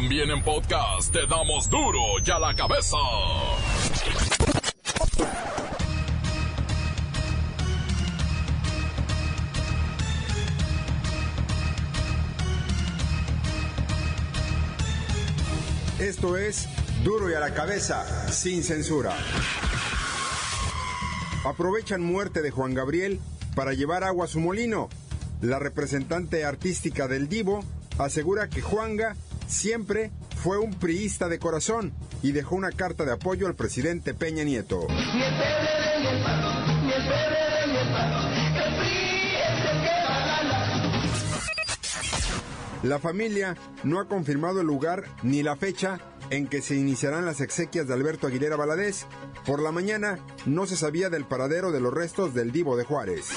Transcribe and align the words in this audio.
También 0.00 0.30
en 0.30 0.44
podcast 0.44 1.12
te 1.12 1.26
damos 1.26 1.68
duro 1.68 1.98
y 2.24 2.30
a 2.30 2.38
la 2.38 2.54
cabeza. 2.54 2.96
Esto 15.98 16.36
es 16.36 16.68
Duro 17.02 17.28
y 17.28 17.34
a 17.34 17.40
la 17.40 17.52
cabeza, 17.52 18.30
sin 18.30 18.62
censura. 18.62 19.16
Aprovechan 21.44 22.04
muerte 22.04 22.40
de 22.40 22.52
Juan 22.52 22.72
Gabriel 22.72 23.18
para 23.56 23.72
llevar 23.72 24.04
agua 24.04 24.26
a 24.26 24.28
su 24.28 24.38
molino. 24.38 24.90
La 25.40 25.58
representante 25.58 26.44
artística 26.44 27.08
del 27.08 27.28
Divo 27.28 27.64
asegura 27.98 28.48
que 28.48 28.62
Juanga 28.62 29.16
siempre 29.48 30.12
fue 30.42 30.58
un 30.58 30.74
priista 30.74 31.28
de 31.28 31.38
corazón 31.38 31.92
y 32.22 32.32
dejó 32.32 32.54
una 32.54 32.70
carta 32.70 33.04
de 33.04 33.12
apoyo 33.12 33.46
al 33.46 33.54
presidente 33.54 34.14
Peña 34.14 34.44
Nieto. 34.44 34.86
La 42.84 43.00
familia 43.00 43.56
no 43.82 43.98
ha 43.98 44.06
confirmado 44.06 44.60
el 44.60 44.66
lugar 44.66 45.04
ni 45.24 45.42
la 45.42 45.56
fecha 45.56 45.98
en 46.30 46.46
que 46.46 46.62
se 46.62 46.76
iniciarán 46.76 47.26
las 47.26 47.40
exequias 47.40 47.88
de 47.88 47.94
Alberto 47.94 48.26
Aguilera 48.26 48.56
Valadez. 48.56 49.06
Por 49.44 49.60
la 49.60 49.72
mañana 49.72 50.18
no 50.46 50.66
se 50.66 50.76
sabía 50.76 51.10
del 51.10 51.24
paradero 51.24 51.72
de 51.72 51.80
los 51.80 51.92
restos 51.92 52.34
del 52.34 52.52
divo 52.52 52.76
de 52.76 52.84
Juárez. 52.84 53.30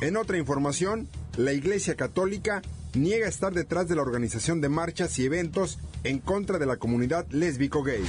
En 0.00 0.16
otra 0.16 0.36
información, 0.36 1.08
la 1.36 1.52
Iglesia 1.52 1.94
Católica 1.94 2.62
niega 2.96 3.28
estar 3.28 3.52
detrás 3.52 3.88
de 3.88 3.96
la 3.96 4.02
organización 4.02 4.60
de 4.60 4.68
marchas 4.68 5.18
y 5.18 5.26
eventos 5.26 5.78
en 6.04 6.18
contra 6.18 6.58
de 6.58 6.66
la 6.66 6.76
comunidad 6.76 7.26
lésbico-gay. 7.30 8.04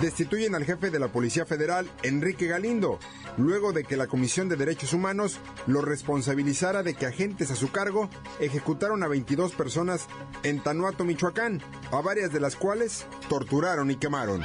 Destituyen 0.00 0.54
al 0.54 0.64
jefe 0.64 0.90
de 0.90 0.98
la 0.98 1.08
Policía 1.08 1.46
Federal, 1.46 1.88
Enrique 2.02 2.46
Galindo, 2.46 2.98
luego 3.38 3.72
de 3.72 3.84
que 3.84 3.96
la 3.96 4.06
Comisión 4.06 4.48
de 4.48 4.56
Derechos 4.56 4.92
Humanos 4.92 5.38
lo 5.66 5.82
responsabilizara 5.82 6.82
de 6.82 6.94
que 6.94 7.06
agentes 7.06 7.50
a 7.50 7.56
su 7.56 7.70
cargo 7.70 8.10
ejecutaron 8.40 9.02
a 9.02 9.08
22 9.08 9.52
personas 9.52 10.06
en 10.42 10.62
Tanuato, 10.62 11.04
Michoacán, 11.04 11.62
a 11.92 12.00
varias 12.00 12.32
de 12.32 12.40
las 12.40 12.56
cuales 12.56 13.06
torturaron 13.28 13.90
y 13.90 13.96
quemaron. 13.96 14.42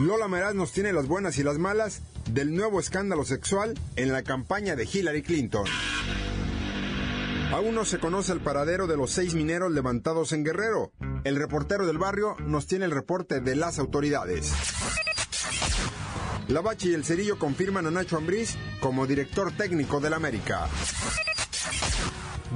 Lola 0.00 0.26
Meraz 0.26 0.54
nos 0.54 0.72
tiene 0.72 0.92
las 0.92 1.06
buenas 1.06 1.38
y 1.38 1.42
las 1.42 1.58
malas 1.58 2.00
del 2.30 2.54
nuevo 2.54 2.80
escándalo 2.80 3.24
sexual 3.24 3.78
en 3.96 4.12
la 4.12 4.22
campaña 4.22 4.74
de 4.74 4.88
Hillary 4.90 5.22
Clinton. 5.22 5.66
Aún 7.52 7.74
no 7.74 7.84
se 7.84 7.98
conoce 7.98 8.32
el 8.32 8.40
paradero 8.40 8.86
de 8.86 8.96
los 8.96 9.10
seis 9.10 9.34
mineros 9.34 9.70
levantados 9.72 10.32
en 10.32 10.42
Guerrero. 10.42 10.90
El 11.24 11.36
reportero 11.36 11.86
del 11.86 11.98
barrio 11.98 12.34
nos 12.40 12.66
tiene 12.66 12.86
el 12.86 12.90
reporte 12.90 13.42
de 13.42 13.56
las 13.56 13.78
autoridades. 13.78 14.50
La 16.48 16.62
Bachi 16.62 16.90
y 16.90 16.94
el 16.94 17.04
Cerillo 17.04 17.38
confirman 17.38 17.86
a 17.86 17.90
Nacho 17.90 18.16
Ambriz 18.16 18.56
como 18.80 19.06
director 19.06 19.52
técnico 19.52 20.00
del 20.00 20.14
América. 20.14 20.66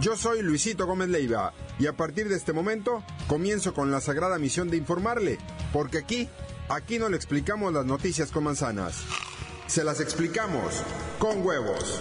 Yo 0.00 0.16
soy 0.16 0.40
Luisito 0.40 0.86
Gómez 0.86 1.10
Leiva 1.10 1.52
y 1.78 1.88
a 1.88 1.92
partir 1.94 2.30
de 2.30 2.36
este 2.36 2.54
momento 2.54 3.04
comienzo 3.28 3.74
con 3.74 3.90
la 3.90 4.00
sagrada 4.00 4.38
misión 4.38 4.70
de 4.70 4.78
informarle, 4.78 5.38
porque 5.74 5.98
aquí, 5.98 6.28
aquí 6.70 6.98
no 6.98 7.10
le 7.10 7.16
explicamos 7.16 7.72
las 7.72 7.84
noticias 7.84 8.30
con 8.30 8.44
manzanas. 8.44 9.02
Se 9.66 9.84
las 9.84 10.00
explicamos 10.00 10.82
con 11.18 11.44
huevos. 11.44 12.00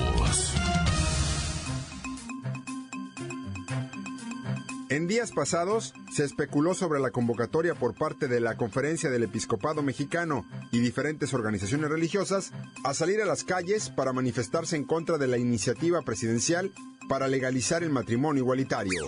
En 4.91 5.07
días 5.07 5.31
pasados 5.31 5.93
se 6.11 6.25
especuló 6.25 6.73
sobre 6.73 6.99
la 6.99 7.11
convocatoria 7.11 7.75
por 7.75 7.93
parte 7.93 8.27
de 8.27 8.41
la 8.41 8.57
Conferencia 8.57 9.09
del 9.09 9.23
Episcopado 9.23 9.81
Mexicano 9.81 10.45
y 10.69 10.79
diferentes 10.79 11.33
organizaciones 11.33 11.89
religiosas 11.89 12.51
a 12.83 12.93
salir 12.93 13.21
a 13.21 13.25
las 13.25 13.45
calles 13.45 13.89
para 13.89 14.11
manifestarse 14.11 14.75
en 14.75 14.83
contra 14.83 15.17
de 15.17 15.29
la 15.29 15.37
iniciativa 15.37 16.01
presidencial 16.01 16.73
para 17.07 17.29
legalizar 17.29 17.83
el 17.83 17.89
matrimonio 17.89 18.43
igualitario. 18.43 19.05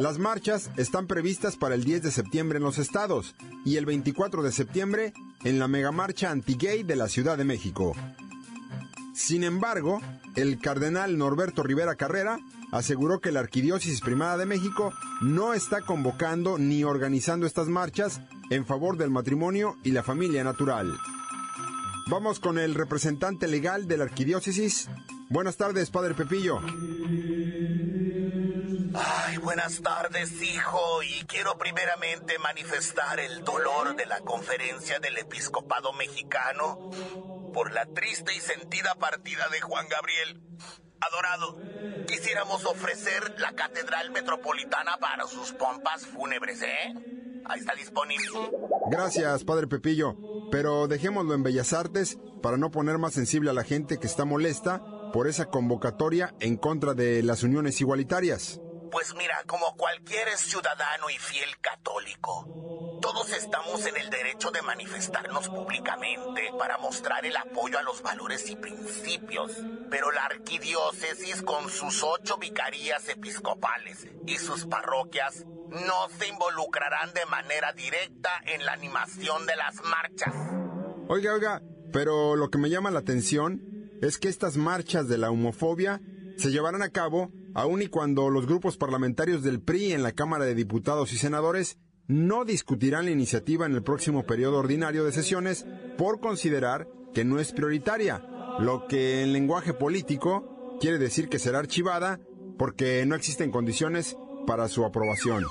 Las 0.00 0.18
marchas 0.18 0.68
están 0.76 1.06
previstas 1.06 1.56
para 1.56 1.76
el 1.76 1.84
10 1.84 2.02
de 2.02 2.10
septiembre 2.10 2.56
en 2.56 2.64
los 2.64 2.78
estados 2.78 3.36
y 3.64 3.76
el 3.76 3.86
24 3.86 4.42
de 4.42 4.50
septiembre 4.50 5.12
en 5.44 5.60
la 5.60 5.68
megamarcha 5.68 6.32
anti-gay 6.32 6.82
de 6.82 6.96
la 6.96 7.08
Ciudad 7.08 7.38
de 7.38 7.44
México. 7.44 7.94
Sin 9.14 9.44
embargo, 9.44 10.00
el 10.34 10.58
cardenal 10.58 11.18
Norberto 11.18 11.62
Rivera 11.62 11.94
Carrera 11.94 12.40
aseguró 12.72 13.20
que 13.20 13.32
la 13.32 13.40
Arquidiócesis 13.40 14.00
Primada 14.00 14.36
de 14.36 14.46
México 14.46 14.92
no 15.20 15.54
está 15.54 15.80
convocando 15.82 16.58
ni 16.58 16.84
organizando 16.84 17.46
estas 17.46 17.68
marchas 17.68 18.20
en 18.50 18.66
favor 18.66 18.96
del 18.96 19.10
matrimonio 19.10 19.76
y 19.82 19.92
la 19.92 20.02
familia 20.02 20.44
natural. 20.44 20.96
Vamos 22.06 22.40
con 22.40 22.58
el 22.58 22.74
representante 22.74 23.46
legal 23.48 23.86
de 23.86 23.98
la 23.98 24.04
Arquidiócesis. 24.04 24.88
Buenas 25.28 25.56
tardes, 25.58 25.90
Padre 25.90 26.14
Pepillo. 26.14 26.60
Ay, 28.94 29.36
buenas 29.36 29.82
tardes, 29.82 30.40
hijo, 30.42 31.02
y 31.02 31.24
quiero 31.26 31.58
primeramente 31.58 32.38
manifestar 32.38 33.20
el 33.20 33.44
dolor 33.44 33.94
de 33.94 34.06
la 34.06 34.20
conferencia 34.20 34.98
del 34.98 35.18
episcopado 35.18 35.92
mexicano 35.92 36.90
por 37.52 37.72
la 37.72 37.84
triste 37.86 38.34
y 38.34 38.40
sentida 38.40 38.94
partida 38.94 39.48
de 39.50 39.60
Juan 39.60 39.86
Gabriel. 39.88 40.40
Adorado, 41.00 41.56
quisiéramos 42.06 42.64
ofrecer 42.64 43.34
la 43.38 43.52
Catedral 43.52 44.10
Metropolitana 44.10 44.96
para 44.98 45.26
sus 45.26 45.52
pompas 45.52 46.06
fúnebres, 46.06 46.62
¿eh? 46.62 46.94
Ahí 47.44 47.60
está 47.60 47.74
disponible. 47.74 48.50
Gracias, 48.90 49.44
Padre 49.44 49.66
Pepillo, 49.66 50.16
pero 50.50 50.88
dejémoslo 50.88 51.34
en 51.34 51.42
Bellas 51.42 51.72
Artes 51.72 52.18
para 52.42 52.56
no 52.56 52.70
poner 52.70 52.98
más 52.98 53.14
sensible 53.14 53.50
a 53.50 53.54
la 53.54 53.64
gente 53.64 53.98
que 53.98 54.06
está 54.06 54.24
molesta 54.24 54.82
por 55.12 55.28
esa 55.28 55.46
convocatoria 55.46 56.34
en 56.40 56.56
contra 56.56 56.94
de 56.94 57.22
las 57.22 57.42
uniones 57.42 57.80
igualitarias. 57.80 58.60
Pues 58.90 59.14
mira, 59.14 59.42
como 59.46 59.76
cualquier 59.76 60.28
ciudadano 60.36 61.10
y 61.10 61.18
fiel 61.18 61.58
católico, 61.60 62.46
todos 63.02 63.32
estamos 63.32 63.84
en 63.86 63.96
el 63.96 64.10
derecho 64.10 64.50
de 64.50 64.62
manifestarnos 64.62 65.48
públicamente 65.48 66.50
para 66.58 66.78
mostrar 66.78 67.24
el 67.26 67.36
apoyo 67.36 67.78
a 67.78 67.82
los 67.82 68.02
valores 68.02 68.48
y 68.50 68.56
principios. 68.56 69.52
Pero 69.90 70.10
la 70.10 70.24
arquidiócesis 70.24 71.42
con 71.42 71.68
sus 71.68 72.02
ocho 72.02 72.38
vicarías 72.38 73.08
episcopales 73.08 74.06
y 74.26 74.36
sus 74.38 74.66
parroquias 74.66 75.44
no 75.68 76.08
se 76.18 76.28
involucrarán 76.28 77.12
de 77.12 77.26
manera 77.26 77.72
directa 77.72 78.30
en 78.46 78.64
la 78.64 78.72
animación 78.72 79.46
de 79.46 79.56
las 79.56 79.82
marchas. 79.84 80.34
Oiga, 81.08 81.34
oiga, 81.34 81.62
pero 81.92 82.36
lo 82.36 82.50
que 82.50 82.58
me 82.58 82.70
llama 82.70 82.90
la 82.90 83.00
atención 83.00 83.62
es 84.00 84.18
que 84.18 84.28
estas 84.28 84.56
marchas 84.56 85.08
de 85.08 85.18
la 85.18 85.30
homofobia 85.30 86.00
se 86.36 86.50
llevarán 86.50 86.82
a 86.82 86.90
cabo 86.90 87.32
aun 87.54 87.82
y 87.82 87.88
cuando 87.88 88.30
los 88.30 88.46
grupos 88.46 88.76
parlamentarios 88.76 89.42
del 89.42 89.60
PRI 89.60 89.92
en 89.92 90.02
la 90.02 90.12
Cámara 90.12 90.44
de 90.44 90.54
Diputados 90.54 91.12
y 91.12 91.18
Senadores 91.18 91.78
no 92.06 92.44
discutirán 92.44 93.04
la 93.04 93.10
iniciativa 93.10 93.66
en 93.66 93.74
el 93.74 93.82
próximo 93.82 94.24
periodo 94.24 94.58
ordinario 94.58 95.04
de 95.04 95.12
sesiones 95.12 95.66
por 95.96 96.20
considerar 96.20 96.88
que 97.12 97.24
no 97.24 97.38
es 97.38 97.52
prioritaria, 97.52 98.24
lo 98.58 98.86
que 98.86 99.22
en 99.22 99.32
lenguaje 99.32 99.74
político 99.74 100.78
quiere 100.80 100.98
decir 100.98 101.28
que 101.28 101.38
será 101.38 101.58
archivada 101.58 102.20
porque 102.58 103.04
no 103.06 103.14
existen 103.14 103.50
condiciones 103.50 104.16
para 104.46 104.68
su 104.68 104.84
aprobación. 104.84 105.44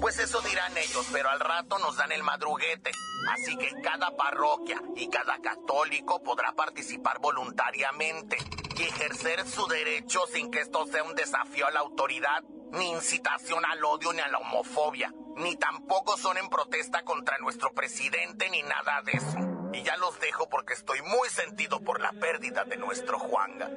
Pues 0.00 0.18
eso 0.18 0.40
dirán 0.40 0.72
ellos, 0.76 1.06
pero 1.12 1.28
al 1.28 1.40
rato 1.40 1.78
nos 1.78 1.96
dan 1.96 2.10
el 2.12 2.22
madruguete. 2.22 2.90
Así 3.32 3.56
que 3.58 3.68
cada 3.82 4.16
parroquia 4.16 4.80
y 4.96 5.08
cada 5.08 5.38
católico 5.40 6.22
podrá 6.22 6.52
participar 6.52 7.20
voluntariamente 7.20 8.38
y 8.80 8.84
ejercer 8.84 9.46
su 9.46 9.66
derecho 9.66 10.20
sin 10.32 10.50
que 10.50 10.60
esto 10.60 10.86
sea 10.86 11.02
un 11.04 11.14
desafío 11.14 11.66
a 11.66 11.70
la 11.70 11.80
autoridad, 11.80 12.42
ni 12.72 12.90
incitación 12.90 13.64
al 13.64 13.84
odio 13.84 14.12
ni 14.12 14.20
a 14.20 14.28
la 14.28 14.38
homofobia, 14.38 15.12
ni 15.36 15.56
tampoco 15.56 16.16
son 16.16 16.38
en 16.38 16.48
protesta 16.48 17.02
contra 17.02 17.38
nuestro 17.38 17.72
presidente 17.72 18.48
ni 18.50 18.62
nada 18.62 19.02
de 19.04 19.12
eso. 19.12 19.38
Y 19.72 19.82
ya 19.82 19.96
los 19.98 20.18
dejo 20.20 20.48
porque 20.48 20.74
estoy 20.74 21.00
muy 21.02 21.28
sentido 21.28 21.80
por 21.80 22.00
la 22.00 22.12
pérdida 22.12 22.64
de 22.64 22.76
nuestro 22.76 23.18
Juanga. 23.18 23.70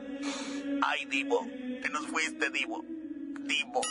Ay, 0.81 1.05
Divo, 1.05 1.45
te 1.81 1.89
nos 1.89 2.07
fuiste, 2.07 2.49
Divo. 2.49 2.83
Divo. 3.41 3.81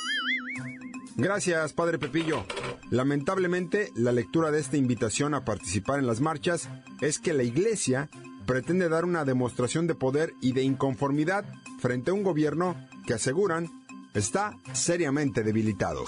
Gracias, 1.16 1.74
Padre 1.74 1.98
Pepillo. 1.98 2.46
Lamentablemente, 2.90 3.90
la 3.94 4.12
lectura 4.12 4.50
de 4.50 4.60
esta 4.60 4.78
invitación 4.78 5.34
a 5.34 5.44
participar 5.44 5.98
en 5.98 6.06
las 6.06 6.20
marchas 6.20 6.68
es 7.00 7.18
que 7.18 7.34
la 7.34 7.42
Iglesia 7.42 8.08
pretende 8.46 8.88
dar 8.88 9.04
una 9.04 9.24
demostración 9.24 9.86
de 9.86 9.94
poder 9.94 10.34
y 10.40 10.52
de 10.52 10.62
inconformidad 10.62 11.44
frente 11.80 12.10
a 12.10 12.14
un 12.14 12.22
gobierno 12.22 12.76
que 13.06 13.14
aseguran 13.14 13.70
está 14.14 14.56
seriamente 14.72 15.42
debilitado. 15.42 16.04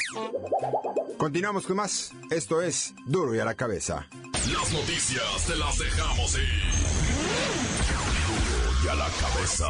Continuamos 1.16 1.66
con 1.66 1.76
más. 1.76 2.12
Esto 2.30 2.60
es 2.60 2.94
Duro 3.06 3.34
y 3.34 3.38
a 3.38 3.44
la 3.44 3.54
cabeza. 3.54 4.06
Las 4.52 4.72
noticias 4.72 5.46
te 5.46 5.56
las 5.56 5.78
dejamos 5.78 6.36
ir. 6.36 6.62
Duro 8.26 8.84
y 8.84 8.88
a 8.88 8.94
la 8.94 9.08
cabeza. 9.20 9.66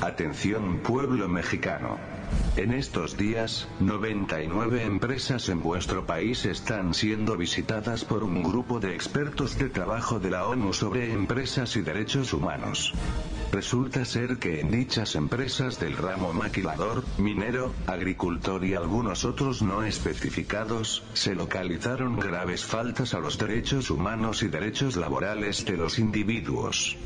Atención 0.00 0.80
pueblo 0.82 1.28
mexicano. 1.28 2.21
En 2.56 2.72
estos 2.72 3.16
días, 3.16 3.66
99 3.80 4.84
empresas 4.84 5.48
en 5.48 5.62
vuestro 5.62 6.04
país 6.04 6.44
están 6.44 6.92
siendo 6.92 7.36
visitadas 7.36 8.04
por 8.04 8.22
un 8.24 8.42
grupo 8.42 8.78
de 8.78 8.94
expertos 8.94 9.56
de 9.56 9.70
trabajo 9.70 10.20
de 10.20 10.30
la 10.30 10.46
ONU 10.46 10.74
sobre 10.74 11.12
empresas 11.12 11.76
y 11.76 11.80
derechos 11.80 12.32
humanos. 12.34 12.92
Resulta 13.52 14.04
ser 14.04 14.36
que 14.38 14.60
en 14.60 14.70
dichas 14.70 15.14
empresas 15.14 15.80
del 15.80 15.96
ramo 15.96 16.32
maquilador, 16.32 17.04
minero, 17.16 17.72
agricultor 17.86 18.64
y 18.64 18.74
algunos 18.74 19.24
otros 19.24 19.62
no 19.62 19.82
especificados, 19.82 21.02
se 21.14 21.34
localizaron 21.34 22.18
graves 22.18 22.64
faltas 22.64 23.14
a 23.14 23.20
los 23.20 23.38
derechos 23.38 23.90
humanos 23.90 24.42
y 24.42 24.48
derechos 24.48 24.96
laborales 24.96 25.64
de 25.64 25.76
los 25.76 25.98
individuos. 25.98 26.96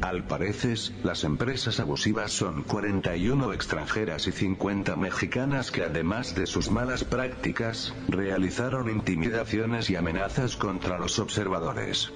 Al 0.00 0.24
parecer, 0.24 0.78
las 1.02 1.24
empresas 1.24 1.80
abusivas 1.80 2.32
son 2.32 2.62
41 2.62 3.52
extranjeras 3.52 4.28
y 4.28 4.32
50 4.32 4.94
mexicanas 4.96 5.70
que 5.72 5.82
además 5.82 6.34
de 6.36 6.46
sus 6.46 6.70
malas 6.70 7.02
prácticas, 7.02 7.92
realizaron 8.08 8.88
intimidaciones 8.88 9.90
y 9.90 9.96
amenazas 9.96 10.56
contra 10.56 10.98
los 10.98 11.18
observadores. 11.18 12.12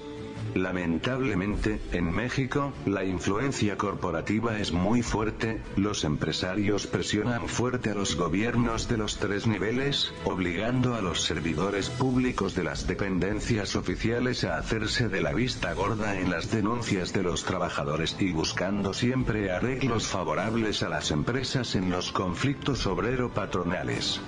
Lamentablemente, 0.55 1.79
en 1.91 2.13
México, 2.13 2.73
la 2.85 3.03
influencia 3.03 3.75
corporativa 3.75 4.59
es 4.59 4.71
muy 4.71 5.01
fuerte, 5.01 5.61
los 5.75 6.03
empresarios 6.03 6.85
presionan 6.85 7.47
fuerte 7.47 7.89
a 7.89 7.95
los 7.95 8.15
gobiernos 8.15 8.87
de 8.87 8.97
los 8.97 9.17
tres 9.17 9.47
niveles, 9.47 10.13
obligando 10.25 10.93
a 10.93 11.01
los 11.01 11.23
servidores 11.23 11.89
públicos 11.89 12.53
de 12.55 12.63
las 12.63 12.85
dependencias 12.85 13.75
oficiales 13.75 14.43
a 14.43 14.57
hacerse 14.57 15.09
de 15.09 15.21
la 15.21 15.33
vista 15.33 15.73
gorda 15.73 16.19
en 16.19 16.29
las 16.29 16.51
denuncias 16.51 17.13
de 17.13 17.23
los 17.23 17.45
trabajadores 17.45 18.15
y 18.19 18.31
buscando 18.31 18.93
siempre 18.93 19.51
arreglos 19.51 20.07
favorables 20.07 20.83
a 20.83 20.89
las 20.89 21.09
empresas 21.09 21.75
en 21.75 21.89
los 21.89 22.11
conflictos 22.11 22.85
obrero-patronales. 22.85 24.21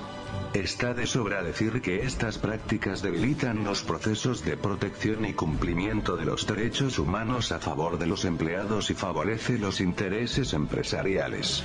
Está 0.55 0.93
de 0.93 1.05
sobra 1.05 1.43
decir 1.43 1.81
que 1.81 2.05
estas 2.05 2.37
prácticas 2.37 3.01
debilitan 3.01 3.65
los 3.65 3.81
procesos 3.83 4.45
de 4.45 4.55
protección 4.55 5.25
y 5.25 5.33
cumplimiento 5.33 6.15
de 6.15 6.23
los 6.23 6.47
derechos 6.47 6.97
humanos 6.97 7.51
a 7.51 7.59
favor 7.59 7.99
de 7.99 8.05
los 8.07 8.23
empleados 8.23 8.89
y 8.89 8.93
favorece 8.93 9.59
los 9.59 9.81
intereses 9.81 10.53
empresariales. 10.53 11.61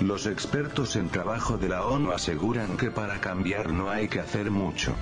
Los 0.00 0.26
expertos 0.26 0.94
en 0.94 1.08
trabajo 1.08 1.58
de 1.58 1.70
la 1.70 1.84
ONU 1.84 2.12
aseguran 2.12 2.76
que 2.76 2.92
para 2.92 3.20
cambiar 3.20 3.72
no 3.72 3.90
hay 3.90 4.06
que 4.06 4.20
hacer 4.20 4.52
mucho. 4.52 4.94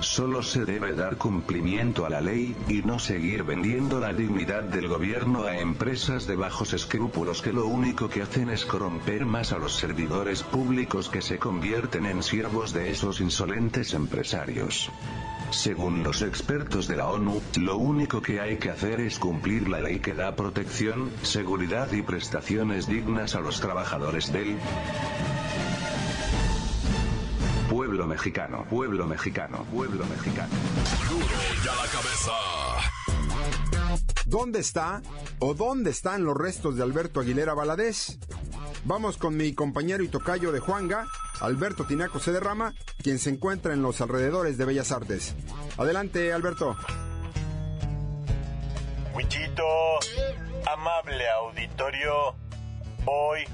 Solo 0.00 0.42
se 0.42 0.64
debe 0.64 0.94
dar 0.94 1.16
cumplimiento 1.16 2.04
a 2.04 2.10
la 2.10 2.20
ley, 2.20 2.54
y 2.68 2.82
no 2.82 2.98
seguir 2.98 3.44
vendiendo 3.44 3.98
la 3.98 4.12
dignidad 4.12 4.62
del 4.62 4.88
gobierno 4.88 5.44
a 5.44 5.58
empresas 5.58 6.26
de 6.26 6.36
bajos 6.36 6.74
escrúpulos 6.74 7.42
que 7.42 7.52
lo 7.52 7.66
único 7.66 8.08
que 8.08 8.22
hacen 8.22 8.50
es 8.50 8.64
corromper 8.64 9.24
más 9.24 9.52
a 9.52 9.58
los 9.58 9.74
servidores 9.74 10.42
públicos 10.42 11.08
que 11.08 11.22
se 11.22 11.38
convierten 11.38 12.06
en 12.06 12.22
siervos 12.22 12.72
de 12.72 12.90
esos 12.90 13.20
insolentes 13.20 13.94
empresarios. 13.94 14.90
Según 15.50 16.02
los 16.02 16.22
expertos 16.22 16.88
de 16.88 16.96
la 16.96 17.08
ONU, 17.08 17.40
lo 17.60 17.76
único 17.76 18.20
que 18.20 18.40
hay 18.40 18.58
que 18.58 18.70
hacer 18.70 19.00
es 19.00 19.18
cumplir 19.18 19.68
la 19.68 19.80
ley 19.80 20.00
que 20.00 20.14
da 20.14 20.36
protección, 20.36 21.10
seguridad 21.22 21.90
y 21.92 22.02
prestaciones 22.02 22.86
dignas 22.86 23.34
a 23.34 23.40
los 23.40 23.60
trabajadores 23.60 24.32
del 24.32 24.56
mexicano, 28.16 28.64
pueblo 28.70 29.06
mexicano, 29.06 29.62
pueblo 29.70 30.06
mexicano. 30.06 30.48
Duro 31.10 31.36
ya 31.62 31.74
la 31.74 31.86
cabeza. 31.86 32.32
¿Dónde 34.24 34.60
está 34.60 35.02
o 35.38 35.52
dónde 35.52 35.90
están 35.90 36.24
los 36.24 36.34
restos 36.34 36.76
de 36.76 36.82
Alberto 36.82 37.20
Aguilera 37.20 37.52
Valadez? 37.52 38.18
Vamos 38.84 39.18
con 39.18 39.36
mi 39.36 39.52
compañero 39.54 40.02
y 40.02 40.08
tocayo 40.08 40.50
de 40.50 40.60
Juanga, 40.60 41.04
Alberto 41.42 41.84
Tinaco 41.84 42.18
Cederrama, 42.18 42.72
quien 43.02 43.18
se 43.18 43.28
encuentra 43.28 43.74
en 43.74 43.82
los 43.82 44.00
alrededores 44.00 44.56
de 44.56 44.64
Bellas 44.64 44.92
Artes. 44.92 45.34
Adelante, 45.76 46.32
Alberto. 46.32 46.74
Wichito, 49.14 49.98
amable 50.72 51.28
auditorio, 51.28 52.34
hoy 53.04 53.44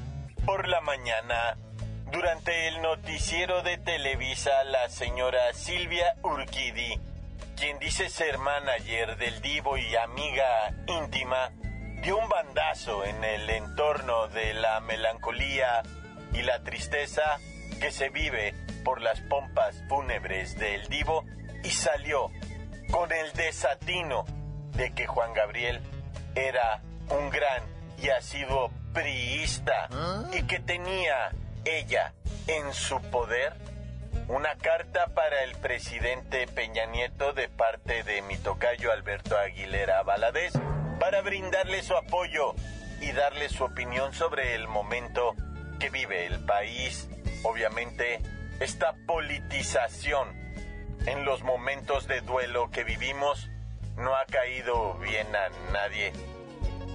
por 0.46 0.68
la 0.68 0.80
mañana 0.82 1.56
durante 2.12 2.68
el 2.68 2.82
noticiero 2.82 3.62
de 3.62 3.78
Televisa, 3.78 4.64
la 4.64 4.90
señora 4.90 5.54
Silvia 5.54 6.14
Urquidi, 6.22 7.00
quien 7.56 7.78
dice 7.78 8.10
ser 8.10 8.36
manager 8.36 9.16
del 9.16 9.40
Divo 9.40 9.78
y 9.78 9.96
amiga 9.96 10.74
íntima, 10.86 11.50
dio 12.02 12.18
un 12.18 12.28
bandazo 12.28 13.04
en 13.06 13.24
el 13.24 13.48
entorno 13.48 14.28
de 14.28 14.52
la 14.52 14.80
melancolía 14.80 15.82
y 16.34 16.42
la 16.42 16.62
tristeza 16.62 17.38
que 17.80 17.90
se 17.90 18.10
vive 18.10 18.54
por 18.84 19.00
las 19.00 19.18
pompas 19.22 19.82
fúnebres 19.88 20.58
del 20.58 20.86
Divo 20.88 21.24
y 21.64 21.70
salió 21.70 22.30
con 22.90 23.10
el 23.10 23.32
desatino 23.32 24.26
de 24.76 24.92
que 24.92 25.06
Juan 25.06 25.32
Gabriel 25.32 25.80
era 26.34 26.82
un 27.08 27.30
gran 27.30 27.62
y 28.02 28.10
asiduo 28.10 28.70
priista 28.92 29.88
y 30.32 30.42
que 30.42 30.58
tenía 30.58 31.32
ella 31.64 32.12
en 32.46 32.72
su 32.72 33.00
poder 33.10 33.54
una 34.28 34.56
carta 34.56 35.08
para 35.14 35.44
el 35.44 35.54
presidente 35.56 36.46
Peña 36.46 36.86
Nieto 36.86 37.32
de 37.32 37.48
parte 37.48 38.02
de 38.02 38.22
mi 38.22 38.36
tocayo 38.36 38.92
Alberto 38.92 39.36
Aguilera 39.36 40.02
Valadez 40.02 40.52
para 40.98 41.22
brindarle 41.22 41.82
su 41.82 41.96
apoyo 41.96 42.54
y 43.00 43.12
darle 43.12 43.48
su 43.48 43.64
opinión 43.64 44.12
sobre 44.12 44.54
el 44.54 44.68
momento 44.68 45.34
que 45.80 45.90
vive 45.90 46.26
el 46.26 46.44
país. 46.44 47.08
Obviamente, 47.42 48.20
esta 48.60 48.94
politización 49.06 50.28
en 51.06 51.24
los 51.24 51.42
momentos 51.42 52.06
de 52.06 52.20
duelo 52.20 52.70
que 52.70 52.84
vivimos 52.84 53.50
no 53.96 54.14
ha 54.14 54.24
caído 54.26 54.94
bien 54.98 55.26
a 55.34 55.48
nadie. 55.72 56.12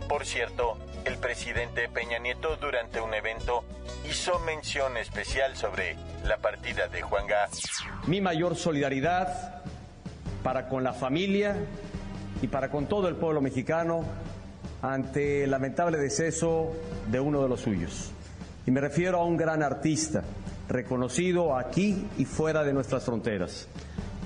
Por 0.08 0.26
cierto, 0.26 0.78
el 1.08 1.18
presidente 1.18 1.88
Peña 1.88 2.20
Nieto 2.20 2.58
durante 2.58 3.00
un 3.00 3.14
evento 3.14 3.64
hizo 4.10 4.40
mención 4.40 4.98
especial 4.98 5.56
sobre 5.56 5.96
la 6.26 6.38
partida 6.38 6.90
de 6.90 7.02
Juan 7.02 7.26
Gas. 7.28 7.62
Mi 8.08 8.20
mayor 8.20 8.58
solidaridad 8.58 9.64
para 10.44 10.68
con 10.68 10.84
la 10.84 10.92
familia 10.92 11.56
y 12.42 12.48
para 12.48 12.70
con 12.70 12.88
todo 12.88 13.08
el 13.08 13.16
pueblo 13.16 13.40
mexicano 13.40 14.04
ante 14.82 15.46
el 15.46 15.52
lamentable 15.52 15.98
deceso 15.98 16.74
de 17.10 17.22
uno 17.22 17.42
de 17.42 17.48
los 17.48 17.62
suyos. 17.62 18.12
Y 18.66 18.72
me 18.72 18.82
refiero 18.82 19.20
a 19.20 19.24
un 19.24 19.38
gran 19.38 19.64
artista, 19.64 20.24
reconocido 20.68 21.56
aquí 21.56 22.06
y 22.18 22.26
fuera 22.26 22.66
de 22.66 22.74
nuestras 22.74 23.06
fronteras, 23.06 23.70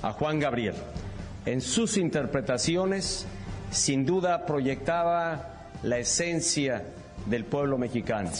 a 0.02 0.12
Juan 0.12 0.40
Gabriel. 0.40 0.74
En 1.46 1.60
sus 1.60 1.96
interpretaciones, 1.96 3.24
sin 3.70 4.04
duda 4.04 4.44
proyectaba 4.46 5.51
la 5.82 5.98
esencia 5.98 6.84
del 7.26 7.44
pueblo 7.44 7.78
mexicano. 7.78 8.30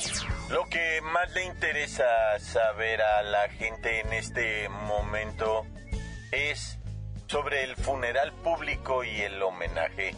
Lo 0.50 0.64
que 0.66 1.00
más 1.02 1.32
le 1.32 1.44
interesa 1.44 2.38
saber 2.38 3.02
a 3.02 3.22
la 3.22 3.48
gente 3.48 4.00
en 4.00 4.12
este 4.12 4.68
momento 4.68 5.64
es 6.30 6.78
sobre 7.26 7.64
el 7.64 7.76
funeral 7.76 8.32
público 8.32 9.04
y 9.04 9.20
el 9.22 9.42
homenaje. 9.42 10.14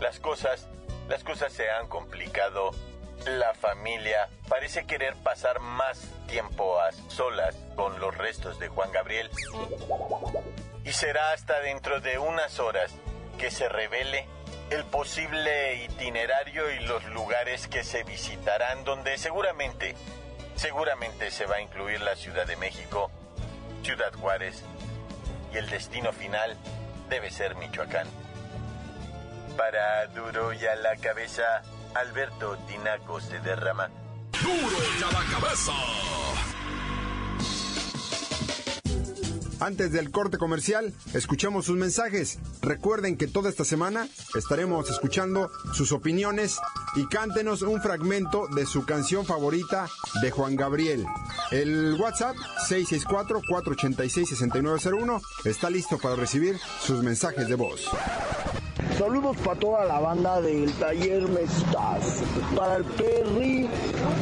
Las 0.00 0.18
cosas, 0.20 0.66
las 1.08 1.22
cosas 1.24 1.52
se 1.52 1.70
han 1.70 1.88
complicado. 1.88 2.72
La 3.26 3.54
familia 3.54 4.28
parece 4.48 4.84
querer 4.84 5.14
pasar 5.16 5.60
más 5.60 6.00
tiempo 6.28 6.78
a 6.78 6.92
solas 7.08 7.56
con 7.74 7.98
los 8.00 8.16
restos 8.16 8.58
de 8.58 8.68
Juan 8.68 8.92
Gabriel. 8.92 9.30
Y 10.84 10.92
será 10.92 11.32
hasta 11.32 11.60
dentro 11.60 12.00
de 12.00 12.18
unas 12.18 12.60
horas 12.60 12.92
que 13.38 13.50
se 13.50 13.68
revele 13.68 14.26
el 14.70 14.84
posible 14.84 15.84
itinerario 15.84 16.70
y 16.72 16.80
los 16.80 17.04
lugares 17.06 17.68
que 17.68 17.84
se 17.84 18.02
visitarán, 18.02 18.84
donde 18.84 19.16
seguramente, 19.18 19.94
seguramente 20.56 21.30
se 21.30 21.46
va 21.46 21.56
a 21.56 21.60
incluir 21.60 22.00
la 22.00 22.16
Ciudad 22.16 22.46
de 22.46 22.56
México, 22.56 23.10
Ciudad 23.82 24.12
Juárez 24.14 24.64
y 25.52 25.56
el 25.56 25.68
destino 25.70 26.12
final 26.12 26.56
debe 27.08 27.30
ser 27.30 27.54
Michoacán. 27.56 28.08
Para 29.56 30.06
Duro 30.08 30.52
y 30.52 30.66
a 30.66 30.74
la 30.76 30.96
cabeza, 30.96 31.62
Alberto 31.94 32.56
Tinaco 32.66 33.20
se 33.20 33.38
derrama. 33.38 33.88
Duro 34.42 34.76
y 34.98 35.02
a 35.02 35.12
la 35.12 35.40
cabeza. 35.40 35.72
Antes 39.60 39.90
del 39.90 40.10
corte 40.10 40.36
comercial, 40.36 40.92
escuchamos 41.14 41.64
sus 41.64 41.76
mensajes. 41.76 42.38
Recuerden 42.60 43.16
que 43.16 43.26
toda 43.26 43.48
esta 43.48 43.64
semana 43.64 44.06
estaremos 44.34 44.90
escuchando 44.90 45.50
sus 45.72 45.92
opiniones 45.92 46.58
y 46.94 47.06
cántenos 47.06 47.62
un 47.62 47.80
fragmento 47.80 48.48
de 48.54 48.66
su 48.66 48.84
canción 48.84 49.24
favorita 49.24 49.88
de 50.20 50.30
Juan 50.30 50.56
Gabriel. 50.56 51.06
El 51.50 51.96
WhatsApp 51.98 52.36
664-486-6901 52.68 55.22
está 55.44 55.70
listo 55.70 55.96
para 55.98 56.16
recibir 56.16 56.58
sus 56.82 57.02
mensajes 57.02 57.48
de 57.48 57.54
voz. 57.54 57.88
Saludos 58.98 59.36
para 59.44 59.60
toda 59.60 59.84
la 59.84 60.00
banda 60.00 60.40
del 60.40 60.72
taller 60.72 61.28
Mestas, 61.28 62.22
para 62.56 62.76
el 62.76 62.84
Perry, 62.84 63.68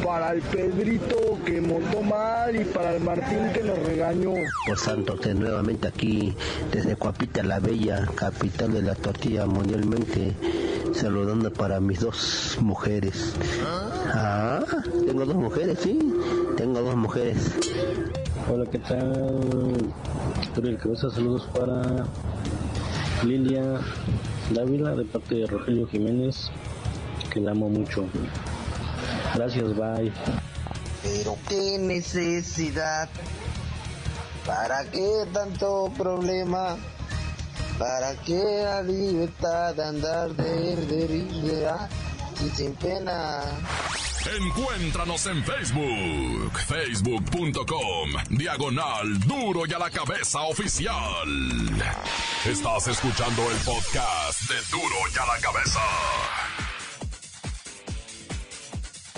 para 0.03 0.33
el 0.33 0.41
Pedrito 0.41 1.15
que 1.45 1.61
montó 1.61 2.01
mal 2.01 2.53
y 2.53 2.65
para 2.65 2.93
el 2.93 3.01
Martín 3.01 3.53
que 3.53 3.63
nos 3.63 3.79
regañó. 3.79 4.33
Por 4.67 4.77
santo, 4.77 5.17
que 5.17 5.33
nuevamente 5.33 5.87
aquí 5.87 6.35
desde 6.73 6.97
Cuapita 6.97 7.41
la 7.41 7.59
Bella, 7.59 8.05
capital 8.15 8.73
de 8.73 8.81
la 8.81 8.95
tortilla 8.95 9.45
mundialmente, 9.45 10.35
saludando 10.93 11.53
para 11.53 11.79
mis 11.79 12.01
dos 12.01 12.57
mujeres. 12.59 13.33
Ah, 14.13 14.61
tengo 15.07 15.25
dos 15.25 15.35
mujeres, 15.35 15.79
sí, 15.81 15.99
tengo 16.57 16.81
dos 16.81 16.97
mujeres. 16.97 17.37
Hola, 18.51 18.65
¿qué 18.69 18.79
tal? 18.79 19.73
el 20.61 20.77
Cabeza, 20.77 21.09
saludos 21.09 21.47
para 21.53 22.05
Lilia 23.23 23.79
Dávila 24.51 24.95
de 24.95 25.05
parte 25.05 25.35
de 25.35 25.47
Rogelio 25.47 25.87
Jiménez, 25.87 26.51
que 27.31 27.39
la 27.39 27.51
amo 27.51 27.67
mucho. 27.67 28.05
Gracias, 29.33 29.75
bye. 29.75 30.11
Pero 31.01 31.35
qué 31.49 31.77
necesidad, 31.79 33.09
¿para 34.45 34.85
qué 34.91 35.25
tanto 35.33 35.91
problema? 35.97 36.77
¿Para 37.79 38.15
qué 38.21 38.61
la 38.63 38.83
libertad 38.83 39.75
de 39.75 39.83
andar 39.83 40.35
de, 40.35 40.75
de, 40.75 41.67
y 42.45 42.49
sin 42.55 42.73
pena? 42.73 43.41
Encuéntranos 44.27 45.27
en 45.27 45.43
Facebook, 45.43 46.59
facebook.com, 46.67 48.09
diagonal 48.31 49.19
duro 49.19 49.67
y 49.67 49.73
a 49.73 49.77
la 49.77 49.91
cabeza 49.91 50.41
oficial. 50.41 51.27
Estás 52.43 52.87
escuchando 52.87 53.43
el 53.51 53.57
podcast 53.57 54.41
de 54.49 54.55
duro 54.71 54.95
y 55.13 55.19
a 55.19 55.25
la 55.27 55.39
cabeza. 55.39 55.79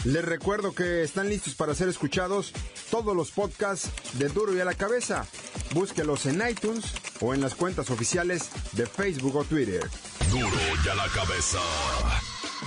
Les 0.04 0.26
recuerdo 0.26 0.76
que 0.76 1.04
están 1.04 1.30
listos 1.30 1.56
para 1.56 1.74
ser 1.74 1.88
escuchados 1.88 2.52
todos 2.92 3.16
los 3.16 3.32
podcasts 3.32 3.90
de 4.20 4.28
duro 4.28 4.54
y 4.54 4.60
a 4.60 4.66
la 4.66 4.74
cabeza. 4.74 5.26
Búsquelos 5.74 6.26
en 6.26 6.46
iTunes 6.50 6.94
o 7.22 7.34
en 7.34 7.40
las 7.40 7.56
cuentas 7.56 7.90
oficiales 7.92 8.50
de 8.74 8.86
Facebook 8.86 9.38
o 9.38 9.46
Twitter. 9.46 9.88
Duro 10.32 10.58
y 10.84 10.90
a 10.90 10.96
la 10.96 11.08
cabeza. 11.08 11.60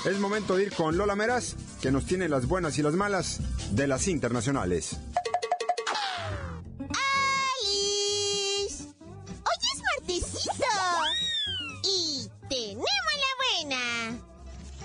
Es 0.06 0.18
momento 0.18 0.56
de 0.56 0.64
ir 0.64 0.72
con 0.72 0.96
Lola 0.96 1.14
Meras, 1.14 1.56
que 1.80 1.90
nos 1.90 2.04
tiene 2.04 2.28
las 2.28 2.46
buenas 2.46 2.78
y 2.78 2.82
las 2.82 2.94
malas 2.94 3.40
de 3.70 3.86
las 3.86 4.06
internacionales. 4.06 4.96
¡Alice! 7.58 8.84
¡Hoy 9.28 9.60
es 9.74 9.82
martesito! 9.96 10.66
Y 11.84 12.28
tenemos 12.48 12.84
la 12.84 13.32
buena. 13.64 14.18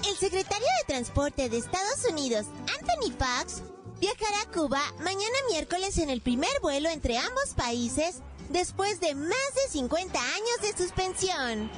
El 0.07 0.15
secretario 0.17 0.67
de 0.79 0.87
Transporte 0.87 1.49
de 1.49 1.57
Estados 1.57 2.05
Unidos, 2.09 2.45
Anthony 2.79 3.11
Fox, 3.17 3.61
viajará 3.99 4.41
a 4.43 4.51
Cuba 4.51 4.81
mañana 4.99 5.35
miércoles 5.49 5.97
en 5.97 6.09
el 6.09 6.21
primer 6.21 6.51
vuelo 6.61 6.89
entre 6.89 7.17
ambos 7.17 7.53
países 7.55 8.21
después 8.49 8.99
de 9.01 9.15
más 9.15 9.29
de 9.29 9.69
50 9.71 10.19
años 10.19 10.61
de 10.61 10.77
suspensión. 10.77 11.69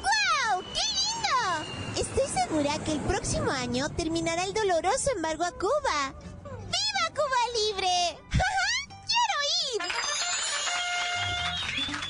¡Wow! 0.00 0.62
¡Qué! 0.74 0.85
Estoy 2.16 2.42
segura 2.44 2.78
que 2.78 2.92
el 2.92 3.00
próximo 3.00 3.50
año 3.50 3.90
terminará 3.90 4.44
el 4.44 4.54
doloroso 4.54 5.10
embargo 5.14 5.44
a 5.44 5.52
Cuba. 5.52 6.14
¡Viva 6.44 7.10
Cuba 7.10 7.42
libre! 7.54 8.18
¡Quiero 9.10 9.36
ir! 9.74 9.82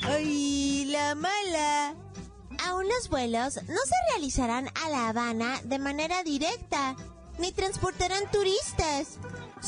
¡Ay, 0.08 0.84
la 0.84 1.16
mala! 1.16 1.96
Aún 2.64 2.86
los 2.86 3.08
vuelos 3.08 3.56
no 3.56 3.80
se 3.84 4.12
realizarán 4.12 4.68
a 4.80 4.90
La 4.90 5.08
Habana 5.08 5.60
de 5.64 5.80
manera 5.80 6.22
directa, 6.22 6.94
ni 7.38 7.50
transportarán 7.50 8.30
turistas. 8.30 9.18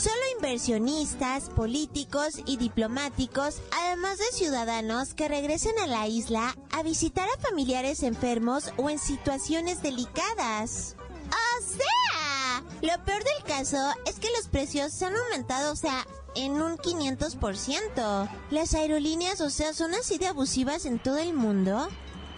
Solo 0.01 0.21
inversionistas, 0.37 1.51
políticos 1.51 2.35
y 2.47 2.57
diplomáticos, 2.57 3.61
además 3.73 4.19
de 4.19 4.27
ciudadanos 4.33 5.13
que 5.13 5.27
regresen 5.27 5.77
a 5.81 5.89
la 5.89 6.07
isla 6.07 6.55
a 6.71 6.85
visitar 6.85 7.29
a 7.29 7.41
familiares 7.41 8.05
enfermos 8.05 8.71
o 8.77 8.91
en 8.91 9.01
situaciones 9.01 9.83
delicadas. 9.83 10.95
O 11.27 11.63
sea, 11.65 12.63
lo 12.81 13.05
peor 13.05 13.25
del 13.25 13.43
caso 13.45 13.77
es 14.07 14.21
que 14.21 14.29
los 14.37 14.47
precios 14.47 14.93
se 14.93 15.07
han 15.07 15.17
aumentado, 15.17 15.73
o 15.73 15.77
sea, 15.77 16.07
en 16.37 16.63
un 16.63 16.77
500%. 16.77 18.29
Las 18.51 18.75
aerolíneas, 18.75 19.41
o 19.41 19.51
sea, 19.51 19.75
son 19.75 19.95
así 19.95 20.17
de 20.19 20.29
abusivas 20.29 20.85
en 20.85 21.01
todo 21.01 21.19
el 21.19 21.35
mundo. 21.35 21.89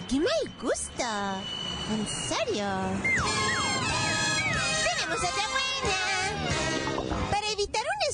¡Qué 0.09 0.19
mal 0.19 0.55
gusto! 0.63 1.05
¿En 1.93 2.09
serio? 2.09 2.67
¡Tenemos 4.97 5.19
otra 5.19 5.60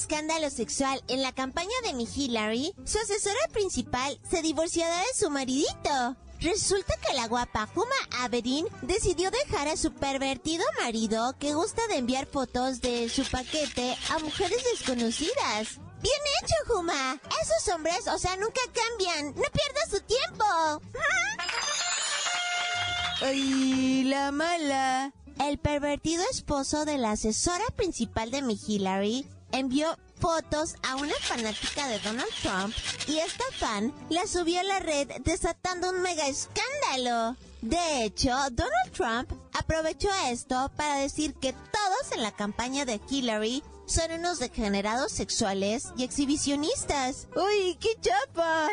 escándalo 0.06 0.50
sexual 0.50 1.02
en 1.08 1.20
la 1.20 1.32
campaña 1.32 1.74
de 1.84 1.92
mi 1.92 2.04
Hillary, 2.04 2.72
su 2.84 2.96
asesora 2.96 3.48
principal 3.52 4.16
se 4.30 4.40
divorciará 4.40 4.98
de 4.98 5.14
su 5.18 5.30
maridito. 5.30 6.16
Resulta 6.40 6.94
que 6.98 7.14
la 7.14 7.26
guapa 7.26 7.68
Huma 7.74 8.20
Abedin 8.20 8.68
decidió 8.82 9.32
dejar 9.32 9.66
a 9.66 9.76
su 9.76 9.92
pervertido 9.92 10.64
marido 10.80 11.34
que 11.40 11.54
gusta 11.54 11.84
de 11.88 11.96
enviar 11.96 12.26
fotos 12.26 12.80
de 12.80 13.08
su 13.08 13.24
paquete 13.24 13.96
a 14.10 14.20
mujeres 14.20 14.62
desconocidas. 14.72 15.80
Bien 16.00 16.22
hecho, 16.40 16.78
Huma. 16.78 17.20
Esos 17.42 17.74
hombres, 17.74 18.06
o 18.06 18.18
sea, 18.18 18.36
nunca 18.36 18.60
cambian. 18.72 19.34
No 19.34 19.42
pierdas 19.42 19.90
su 19.90 20.00
tiempo. 20.02 20.82
Ay, 23.22 24.04
la 24.04 24.30
mala. 24.30 25.12
El 25.44 25.58
pervertido 25.58 26.22
esposo 26.30 26.84
de 26.84 26.96
la 26.96 27.12
asesora 27.12 27.64
principal 27.74 28.30
de 28.30 28.42
mi 28.42 28.56
Hillary 28.66 29.26
envió 29.58 29.96
fotos 30.18 30.76
a 30.82 30.96
una 30.96 31.14
fanática 31.20 31.88
de 31.88 31.98
Donald 32.00 32.32
Trump 32.42 32.74
y 33.06 33.18
esta 33.18 33.44
fan 33.58 33.92
la 34.08 34.26
subió 34.26 34.60
a 34.60 34.64
la 34.64 34.80
red 34.80 35.08
desatando 35.24 35.90
un 35.90 36.02
mega 36.02 36.26
escándalo. 36.26 37.36
De 37.62 38.04
hecho, 38.04 38.30
Donald 38.52 38.92
Trump 38.92 39.32
aprovechó 39.52 40.08
esto 40.28 40.70
para 40.76 40.96
decir 40.96 41.34
que 41.34 41.52
todos 41.52 42.12
en 42.12 42.22
la 42.22 42.32
campaña 42.32 42.84
de 42.84 43.00
Hillary 43.08 43.62
son 43.86 44.12
unos 44.12 44.38
degenerados 44.38 45.12
sexuales 45.12 45.92
y 45.96 46.04
exhibicionistas. 46.04 47.28
¡Uy, 47.36 47.76
qué 47.80 47.96
chapa! 48.00 48.68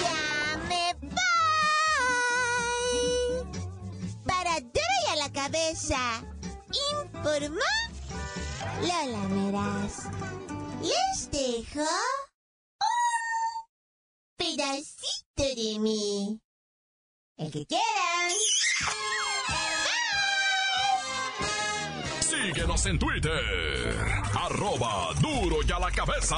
¡Ya 0.00 0.58
me 0.68 0.94
voy! 1.02 1.16
Para 4.24 4.58
y 4.58 5.10
a 5.10 5.16
la 5.16 5.32
cabeza, 5.32 6.22
informó 7.02 7.60
Lola 8.80 9.28
Meras. 9.28 10.04
Les 10.82 11.30
dejo 11.30 11.80
un 11.80 11.86
pedacito 14.36 15.42
de 15.56 15.78
mí. 15.78 16.40
El 17.36 17.50
que 17.50 17.66
quieran. 17.66 18.32
Síguenos 22.20 22.86
en 22.86 22.98
Twitter. 22.98 24.06
Arroba 24.34 25.12
duro 25.20 25.56
y 25.66 25.72
a 25.72 25.78
la 25.78 25.90
cabeza. 25.90 26.36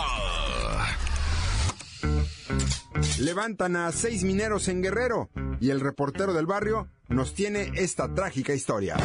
Levantan 3.21 3.77
a 3.77 3.93
seis 3.93 4.25
mineros 4.25 4.69
en 4.69 4.83
Guerrero 4.83 5.29
y 5.61 5.71
el 5.71 5.81
reportero 5.81 6.33
del 6.33 6.47
barrio 6.47 6.89
nos 7.09 7.35
tiene 7.35 7.73
esta 7.75 8.15
trágica 8.15 8.55
historia. 8.55 8.97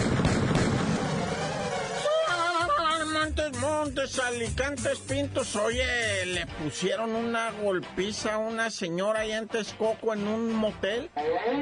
Montes, 3.36 3.62
Montes, 3.62 4.20
Alicantes, 4.20 5.00
Pintos. 5.00 5.56
Oye, 5.56 5.84
le 6.28 6.46
pusieron 6.46 7.16
una 7.16 7.50
golpiza 7.50 8.36
a 8.36 8.38
una 8.38 8.70
señora 8.70 9.22
allá 9.22 9.40
en 9.40 9.48
Texcoco 9.48 10.14
en 10.14 10.28
un 10.28 10.54
motel. 10.54 11.10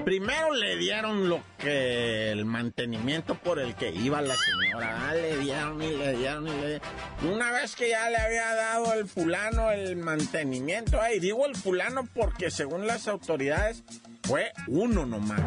Primero 0.03 0.53
le 0.53 0.75
dieron 0.75 1.29
lo 1.29 1.41
que 1.57 2.29
el 2.29 2.43
mantenimiento 2.43 3.35
por 3.35 3.57
el 3.57 3.75
que 3.75 3.89
iba 3.89 4.21
la 4.21 4.35
señora. 4.35 5.09
Ah, 5.09 5.13
le 5.13 5.37
dieron 5.37 5.81
y 5.81 5.95
le 5.95 6.17
dieron 6.17 6.47
y 6.47 6.51
le 6.51 6.67
dieron. 6.67 6.87
Una 7.33 7.51
vez 7.53 7.77
que 7.77 7.87
ya 7.87 8.09
le 8.09 8.17
había 8.17 8.53
dado 8.53 8.93
el 8.93 9.07
fulano 9.07 9.71
el 9.71 9.95
mantenimiento, 9.95 10.99
ahí 10.99 11.21
digo 11.21 11.45
el 11.45 11.55
fulano 11.55 12.05
porque 12.13 12.51
según 12.51 12.85
las 12.85 13.07
autoridades 13.07 13.81
fue 14.23 14.51
uno 14.67 15.05
nomás. 15.05 15.39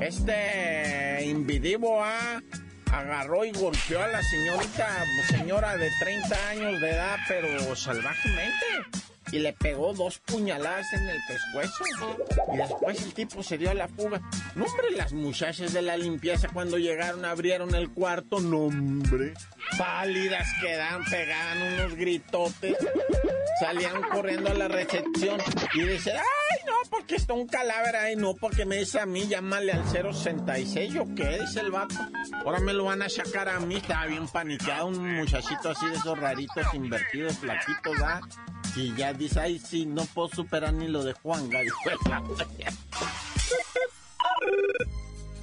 Este 0.00 1.24
individuo 1.24 2.02
ha 2.02 2.42
agarró 2.92 3.44
y 3.44 3.52
golpeó 3.52 4.02
a 4.02 4.08
la 4.08 4.22
señorita, 4.22 5.04
señora 5.28 5.76
de 5.76 5.90
30 5.98 6.48
años 6.50 6.80
de 6.80 6.90
edad, 6.90 7.18
pero 7.26 7.74
salvajemente. 7.74 8.66
Y 9.32 9.38
le 9.38 9.54
pegó 9.54 9.94
dos 9.94 10.18
puñaladas 10.18 10.92
en 10.92 11.08
el 11.08 11.18
pescuezo. 11.26 11.84
Y 12.52 12.56
después 12.58 13.02
el 13.02 13.14
tipo 13.14 13.42
se 13.42 13.56
dio 13.56 13.70
a 13.70 13.74
la 13.74 13.88
fuga. 13.88 14.20
No, 14.54 14.66
hombre, 14.66 14.90
las 14.94 15.14
muchachas 15.14 15.72
de 15.72 15.80
la 15.80 15.96
limpieza 15.96 16.48
cuando 16.52 16.76
llegaron 16.76 17.24
abrieron 17.24 17.74
el 17.74 17.88
cuarto. 17.90 18.40
No, 18.40 18.64
hombre. 18.64 19.32
Pálidas 19.78 20.46
quedaban, 20.60 21.02
pegaban 21.04 21.62
unos 21.62 21.94
gritotes. 21.94 22.76
Salían 23.58 24.02
corriendo 24.02 24.50
a 24.50 24.54
la 24.54 24.68
recepción. 24.68 25.40
Y 25.72 25.80
dice, 25.80 26.12
ay, 26.12 26.41
porque 27.12 27.20
está 27.20 27.34
un 27.34 27.46
cadáver 27.46 27.94
ahí. 27.96 28.16
No, 28.16 28.34
porque 28.34 28.64
me 28.64 28.78
dice 28.78 28.98
a 28.98 29.04
mí, 29.04 29.28
llámale 29.28 29.72
al 29.72 29.84
066. 29.84 30.94
¿Yo 30.94 31.04
qué? 31.14 31.40
Dice 31.40 31.60
el 31.60 31.70
vato. 31.70 31.94
Ahora 32.44 32.58
me 32.60 32.72
lo 32.72 32.84
van 32.84 33.02
a 33.02 33.10
sacar 33.10 33.50
a 33.50 33.60
mí. 33.60 33.76
Estaba 33.76 34.06
bien 34.06 34.26
paniqueado. 34.26 34.86
Un 34.86 35.16
muchachito 35.16 35.68
así 35.70 35.86
de 35.88 35.96
esos 35.96 36.18
raritos, 36.18 36.64
invertidos, 36.72 37.36
flaquitos, 37.38 38.00
¿ah? 38.02 38.22
Y 38.76 38.94
ya 38.94 39.12
dice, 39.12 39.40
ay, 39.40 39.58
sí, 39.58 39.84
no 39.84 40.06
puedo 40.06 40.28
superar 40.28 40.72
ni 40.72 40.88
lo 40.88 41.04
de 41.04 41.12
Juan 41.12 41.50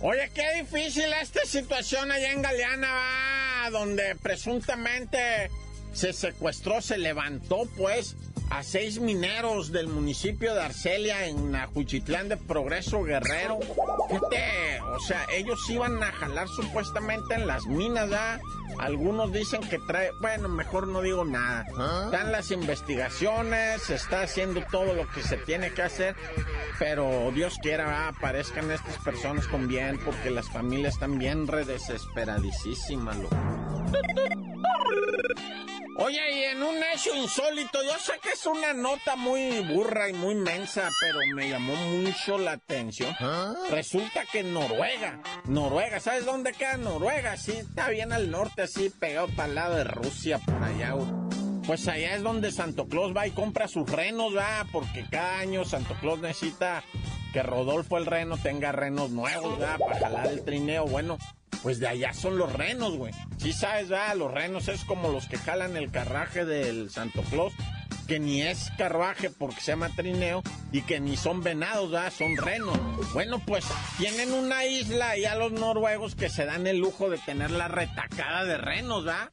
Oye, 0.01 0.31
qué 0.33 0.63
difícil 0.63 1.13
esta 1.21 1.45
situación 1.45 2.11
allá 2.11 2.31
en 2.31 2.41
Galeana, 2.41 2.91
¿va? 2.91 3.69
donde 3.69 4.15
presuntamente 4.15 5.51
se 5.93 6.13
secuestró, 6.13 6.81
se 6.81 6.97
levantó, 6.97 7.67
pues, 7.77 8.15
a 8.49 8.63
seis 8.63 8.99
mineros 8.99 9.71
del 9.71 9.87
municipio 9.87 10.53
de 10.53 10.61
Arcelia 10.61 11.27
en 11.27 11.55
Ajuchitlán 11.55 12.29
de 12.29 12.37
Progreso 12.37 13.03
Guerrero. 13.03 13.59
Fíjate, 14.07 14.81
o 14.81 14.99
sea, 14.99 15.25
ellos 15.35 15.59
iban 15.69 16.01
a 16.01 16.11
jalar 16.11 16.47
supuestamente 16.47 17.35
en 17.35 17.47
las 17.47 17.65
minas, 17.67 18.09
¿ya? 18.09 18.39
Algunos 18.79 19.31
dicen 19.33 19.61
que 19.61 19.77
trae, 19.79 20.11
bueno, 20.21 20.47
mejor 20.49 20.87
no 20.87 21.01
digo 21.01 21.25
nada. 21.25 21.65
Están 22.05 22.31
las 22.31 22.51
investigaciones, 22.51 23.81
se 23.83 23.95
está 23.95 24.21
haciendo 24.21 24.61
todo 24.71 24.93
lo 24.93 25.07
que 25.09 25.21
se 25.21 25.37
tiene 25.37 25.71
que 25.73 25.81
hacer, 25.81 26.15
pero 26.77 27.31
Dios 27.31 27.57
quiera, 27.61 28.07
aparezcan 28.07 28.71
estas 28.71 28.97
personas 28.99 29.47
con 29.47 29.67
bien, 29.67 29.99
porque 30.03 30.29
las 30.29 30.49
familias 30.49 30.93
están 30.93 31.19
bien 31.19 31.47
redesesperadísimas, 31.47 33.17
loco. 33.17 34.38
Oye, 36.01 36.31
y 36.33 36.43
en 36.45 36.63
un 36.63 36.77
hecho 36.77 37.13
insólito, 37.13 37.83
yo 37.83 37.99
sé 37.99 38.13
que 38.23 38.29
es 38.29 38.45
una 38.45 38.71
nota 38.71 39.17
muy 39.17 39.59
burra 39.59 40.07
y 40.07 40.13
muy 40.13 40.33
mensa, 40.33 40.89
pero 41.01 41.19
me 41.35 41.49
llamó 41.49 41.75
mucho 41.75 42.37
la 42.37 42.53
atención. 42.53 43.13
Resulta 43.69 44.23
que 44.25 44.41
Noruega, 44.41 45.21
Noruega, 45.45 45.99
¿sabes 45.99 46.23
dónde 46.23 46.53
queda 46.53 46.77
Noruega? 46.77 47.35
Sí, 47.35 47.51
está 47.51 47.89
bien 47.89 48.13
al 48.13 48.31
norte, 48.31 48.61
así 48.61 48.89
pegado 48.89 49.27
para 49.35 49.49
el 49.49 49.55
lado 49.55 49.75
de 49.75 49.83
Rusia, 49.83 50.39
por 50.39 50.63
allá. 50.63 50.95
Pues 51.67 51.85
allá 51.89 52.15
es 52.15 52.23
donde 52.23 52.53
Santo 52.53 52.87
Claus 52.87 53.15
va 53.15 53.27
y 53.27 53.31
compra 53.31 53.67
sus 53.67 53.91
renos, 53.91 54.35
va, 54.35 54.65
porque 54.71 55.05
cada 55.11 55.39
año 55.39 55.65
Santo 55.65 55.95
Claus 55.99 56.19
necesita 56.19 56.81
que 57.33 57.43
Rodolfo 57.43 57.97
el 57.97 58.05
reno 58.05 58.37
tenga 58.37 58.71
renos 58.71 59.11
nuevos, 59.11 59.61
va, 59.61 59.77
para 59.77 59.99
jalar 59.99 60.27
el 60.27 60.45
trineo. 60.45 60.85
Bueno, 60.85 61.17
pues 61.61 61.79
de 61.79 61.87
allá 61.87 62.13
son 62.13 62.37
los 62.37 62.51
renos, 62.53 62.95
güey. 62.95 63.13
Sí 63.37 63.53
sabes, 63.53 63.91
va, 63.91 64.13
los 64.15 64.31
renos 64.31 64.67
es 64.67 64.83
como 64.85 65.09
los 65.09 65.27
que 65.27 65.37
jalan 65.37 65.77
el 65.77 65.91
carraje 65.91 66.45
del 66.45 66.89
Santo 66.89 67.21
Claus, 67.29 67.53
que 68.07 68.19
ni 68.19 68.41
es 68.41 68.71
carruaje 68.77 69.29
porque 69.29 69.61
se 69.61 69.71
llama 69.71 69.89
trineo 69.95 70.41
y 70.71 70.81
que 70.81 70.99
ni 70.99 71.15
son 71.15 71.43
venados, 71.43 71.93
va, 71.93 72.09
son 72.11 72.37
renos. 72.37 72.77
Bueno, 73.13 73.39
pues 73.45 73.65
tienen 73.97 74.33
una 74.33 74.65
isla 74.65 75.13
a 75.29 75.35
los 75.35 75.51
noruegos 75.51 76.15
que 76.15 76.29
se 76.29 76.45
dan 76.45 76.65
el 76.67 76.77
lujo 76.77 77.09
de 77.09 77.17
tener 77.19 77.51
la 77.51 77.67
retacada 77.67 78.45
de 78.45 78.57
renos, 78.57 79.07
va 79.07 79.31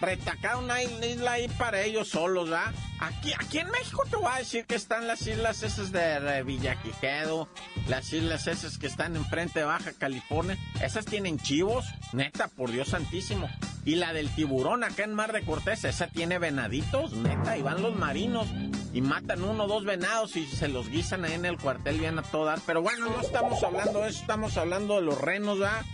retacar 0.00 0.56
una 0.56 0.82
isla 0.82 1.32
ahí 1.32 1.48
para 1.48 1.82
ellos 1.82 2.08
solos, 2.08 2.50
¿ah? 2.52 2.72
Aquí, 3.00 3.32
aquí 3.38 3.58
en 3.58 3.70
México 3.70 4.02
te 4.10 4.16
voy 4.16 4.30
a 4.32 4.38
decir 4.38 4.64
que 4.66 4.74
están 4.74 5.06
las 5.06 5.26
islas 5.26 5.62
esas 5.62 5.92
de 5.92 6.42
Villaquijedo, 6.42 7.48
las 7.86 8.12
islas 8.12 8.46
esas 8.46 8.78
que 8.78 8.88
están 8.88 9.14
enfrente 9.16 9.60
de 9.60 9.64
Baja 9.64 9.92
California. 9.92 10.58
Esas 10.82 11.04
tienen 11.04 11.38
chivos, 11.38 11.84
neta, 12.12 12.48
por 12.48 12.70
Dios 12.70 12.88
santísimo. 12.88 13.48
Y 13.84 13.94
la 13.94 14.12
del 14.12 14.28
tiburón 14.34 14.84
acá 14.84 15.04
en 15.04 15.14
Mar 15.14 15.32
de 15.32 15.42
Cortés, 15.42 15.84
esa 15.84 16.08
tiene 16.08 16.38
venaditos, 16.38 17.12
neta, 17.12 17.56
y 17.56 17.62
van 17.62 17.82
los 17.82 17.96
marinos 17.96 18.48
y 18.92 19.00
matan 19.00 19.44
uno 19.44 19.64
o 19.64 19.68
dos 19.68 19.84
venados 19.84 20.36
y 20.36 20.46
se 20.46 20.68
los 20.68 20.88
guisan 20.88 21.24
ahí 21.24 21.34
en 21.34 21.44
el 21.44 21.58
cuartel 21.58 21.98
bien 21.98 22.18
a 22.18 22.22
todo 22.22 22.52
Pero 22.66 22.82
bueno, 22.82 23.10
no 23.10 23.20
estamos 23.20 23.62
hablando 23.62 24.00
de 24.00 24.08
eso, 24.08 24.20
estamos 24.20 24.56
hablando 24.56 24.96
de 24.96 25.02
los 25.02 25.20
renos, 25.20 25.58
¿ah? 25.62 25.84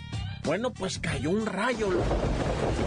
Bueno, 0.44 0.70
pues 0.72 0.98
cayó 0.98 1.30
un 1.30 1.46
rayo 1.46 1.88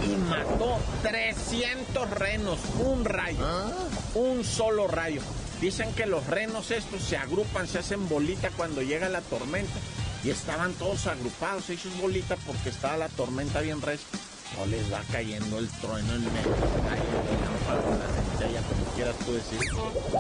y 0.05 0.15
mató 0.29 0.77
300 1.01 2.09
renos. 2.11 2.59
Un 2.85 3.03
rayo. 3.03 3.39
¿Ah? 3.41 3.71
Un 4.13 4.43
solo 4.43 4.87
rayo. 4.87 5.21
Dicen 5.59 5.91
que 5.93 6.05
los 6.05 6.27
renos 6.27 6.69
estos 6.69 7.01
se 7.01 7.17
agrupan, 7.17 7.67
se 7.67 7.79
hacen 7.79 8.07
bolita 8.07 8.51
cuando 8.55 8.83
llega 8.83 9.09
la 9.09 9.21
tormenta. 9.21 9.73
Y 10.23 10.29
estaban 10.29 10.73
todos 10.73 11.07
agrupados, 11.07 11.69
hechos 11.71 11.99
bolita 11.99 12.35
porque 12.45 12.69
estaba 12.69 12.95
la 12.95 13.09
tormenta 13.09 13.59
bien 13.61 13.81
res. 13.81 14.01
No 14.57 14.65
les 14.67 14.93
va 14.93 15.01
cayendo 15.11 15.57
el 15.57 15.67
trueno 15.67 16.13
en 16.13 16.25
medio. 16.25 16.51
la 16.51 18.37
centella, 18.37 18.61
como 18.61 18.85
quieras 18.95 19.15
tú 19.25 19.33
decir. 19.33 19.59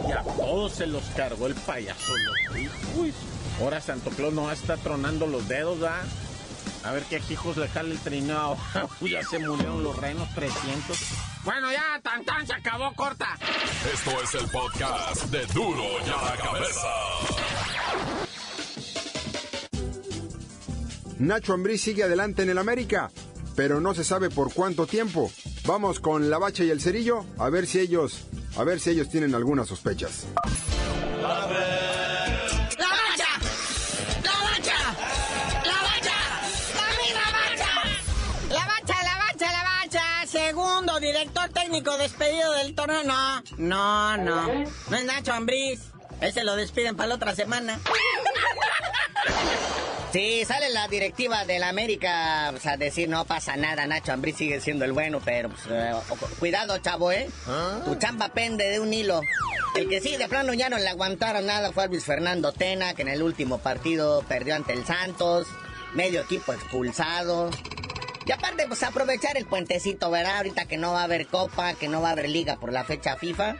Y 0.07 0.11
a 0.11 0.23
todos 0.23 0.73
se 0.73 0.87
los 0.87 1.03
cargó 1.15 1.45
el 1.45 1.55
payaso. 1.55 2.13
Uy, 2.97 3.13
ahora 3.61 3.79
Santo 3.79 4.09
Claus 4.09 4.33
no 4.33 4.51
está 4.51 4.75
tronando 4.77 5.27
los 5.27 5.47
dedos, 5.47 5.77
¿ah? 5.83 6.01
A 6.83 6.91
ver 6.91 7.03
qué 7.03 7.21
hijos 7.29 7.57
le 7.57 7.67
jale 7.67 7.91
el 7.91 7.99
trineo. 7.99 8.57
ya 9.01 9.23
se 9.23 9.39
murieron 9.39 9.83
los 9.83 9.95
renos 9.97 10.27
300. 10.33 10.97
Bueno, 11.43 11.71
ya, 11.71 11.99
tan 12.01 12.25
tan, 12.25 12.45
se 12.45 12.53
acabó, 12.53 12.93
corta. 12.93 13.37
Esto 13.93 14.11
es 14.21 14.33
el 14.35 14.49
podcast 14.49 15.23
de 15.25 15.45
Duro 15.47 15.83
ya 16.05 16.21
la 16.21 16.35
cabeza. 16.37 16.87
Nacho 21.19 21.53
Ambrí 21.53 21.77
sigue 21.77 22.03
adelante 22.03 22.43
en 22.43 22.49
el 22.49 22.57
América, 22.57 23.09
pero 23.55 23.79
no 23.79 23.93
se 23.93 24.03
sabe 24.03 24.29
por 24.29 24.53
cuánto 24.53 24.85
tiempo. 24.85 25.31
Vamos 25.65 25.99
con 25.99 26.29
la 26.29 26.37
bacha 26.37 26.63
y 26.63 26.69
el 26.69 26.79
cerillo 26.79 27.25
a 27.39 27.49
ver 27.49 27.65
si 27.65 27.79
ellos, 27.79 28.27
a 28.55 28.63
ver 28.63 28.79
si 28.79 28.91
ellos 28.91 29.09
tienen 29.09 29.33
algunas 29.33 29.67
sospechas. 29.67 30.27
director 31.17 31.66
técnico 41.57 41.97
despedido 41.97 42.53
del 42.53 42.75
torneo. 42.75 43.03
No, 43.03 43.41
no, 43.57 44.17
no. 44.17 44.47
No 44.89 44.97
es 44.97 45.05
Nacho 45.05 45.33
Ambriz. 45.33 45.81
Ese 46.21 46.43
lo 46.43 46.55
despiden 46.55 46.95
para 46.95 47.09
la 47.09 47.15
otra 47.15 47.35
semana. 47.35 47.79
Sí, 50.13 50.45
sale 50.45 50.69
la 50.69 50.87
directiva 50.87 51.43
del 51.45 51.63
América 51.63 52.47
pues, 52.51 52.65
a 52.65 52.77
decir 52.77 53.09
no 53.09 53.25
pasa 53.25 53.57
nada, 53.57 53.85
Nacho 53.85 54.13
Ambriz 54.13 54.37
sigue 54.37 54.61
siendo 54.61 54.85
el 54.85 54.93
bueno, 54.93 55.21
pero 55.23 55.49
pues, 55.49 55.61
eh, 55.69 55.91
cuidado, 56.39 56.77
chavo, 56.77 57.11
¿eh? 57.11 57.29
¿Ah? 57.45 57.81
Tu 57.83 57.93
chamba 57.95 58.29
pende 58.29 58.69
de 58.69 58.79
un 58.79 58.93
hilo. 58.93 59.21
El 59.75 59.89
que 59.89 59.99
sí, 59.99 60.15
de 60.15 60.29
plano 60.29 60.53
ya 60.53 60.69
no 60.69 60.77
le 60.77 60.87
aguantaron 60.87 61.45
nada 61.45 61.73
fue 61.73 61.87
Luis 61.89 62.05
Fernando 62.05 62.53
Tena, 62.53 62.93
que 62.93 63.01
en 63.01 63.09
el 63.09 63.21
último 63.21 63.59
partido 63.59 64.23
perdió 64.27 64.55
ante 64.55 64.73
el 64.73 64.85
Santos, 64.85 65.45
medio 65.93 66.21
equipo 66.21 66.53
expulsado. 66.53 67.51
Y 68.27 68.31
aparte, 68.33 68.67
pues 68.67 68.83
aprovechar 68.83 69.37
el 69.37 69.45
puentecito, 69.45 70.11
¿verdad? 70.11 70.37
Ahorita 70.37 70.65
que 70.65 70.77
no 70.77 70.91
va 70.91 71.01
a 71.01 71.03
haber 71.05 71.27
copa, 71.27 71.75
que 71.75 71.87
no 71.87 72.01
va 72.01 72.09
a 72.09 72.11
haber 72.11 72.27
liga 72.29 72.57
por 72.57 72.73
la 72.73 72.83
fecha 72.83 73.15
FIFA. 73.15 73.55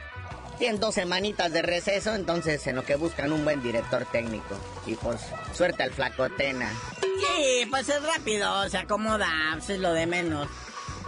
Tienen 0.58 0.78
dos 0.78 0.96
semanitas 0.96 1.52
de 1.52 1.62
receso, 1.62 2.14
entonces 2.14 2.66
en 2.66 2.76
lo 2.76 2.84
que 2.84 2.96
buscan 2.96 3.32
un 3.32 3.44
buen 3.44 3.62
director 3.62 4.04
técnico. 4.12 4.58
Y 4.86 4.94
pues, 4.96 5.20
suerte 5.54 5.84
al 5.84 5.92
flacotena. 5.92 6.70
Sí, 7.00 7.66
pues 7.70 7.88
es 7.88 8.02
rápido, 8.02 8.68
se 8.68 8.76
acomoda, 8.76 9.28
pues 9.52 9.70
es 9.70 9.80
lo 9.80 9.94
de 9.94 10.06
menos. 10.06 10.48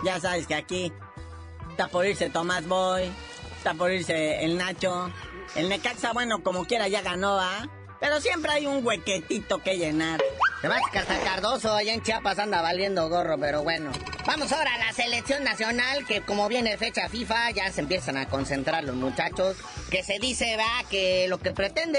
Ya 0.05 0.19
sabes 0.21 0.47
que 0.47 0.55
aquí 0.55 0.93
está 1.71 1.89
por 1.89 2.07
irse 2.07 2.31
Tomás 2.31 2.67
Boy, 2.67 3.13
está 3.59 3.75
por 3.75 3.93
irse 3.93 4.43
el 4.43 4.57
Nacho. 4.57 5.13
El 5.55 5.69
Necaxa, 5.69 6.13
bueno, 6.13 6.43
como 6.43 6.65
quiera 6.65 6.89
ya 6.89 7.03
ganó, 7.03 7.39
¿ah? 7.39 7.69
Pero 8.01 8.21
siempre 8.23 8.53
hay 8.53 8.67
un 8.67 8.87
huequetito 8.87 9.59
que 9.59 9.77
llenar. 9.77 10.21
Se 10.61 10.69
va 10.69 10.77
que 10.93 10.99
hasta 10.99 11.19
Cardoso 11.21 11.75
allá 11.75 11.95
en 11.95 12.03
Chiapas 12.03 12.39
anda 12.39 12.61
valiendo 12.61 13.09
gorro, 13.09 13.39
pero 13.39 13.63
bueno. 13.63 13.91
Vamos 14.27 14.53
ahora 14.53 14.75
a 14.75 14.79
la 14.79 14.93
selección 14.93 15.43
nacional, 15.43 16.05
que 16.07 16.21
como 16.21 16.49
viene 16.49 16.77
fecha 16.77 17.09
FIFA, 17.09 17.51
ya 17.53 17.73
se 17.73 17.81
empiezan 17.81 18.19
a 18.19 18.29
concentrar 18.29 18.85
los 18.85 18.95
muchachos. 18.95 19.57
Que 19.91 20.03
se 20.03 20.19
dice, 20.19 20.59
va, 20.59 20.87
que 20.91 21.29
lo 21.29 21.39
que 21.39 21.53
pretende 21.53 21.99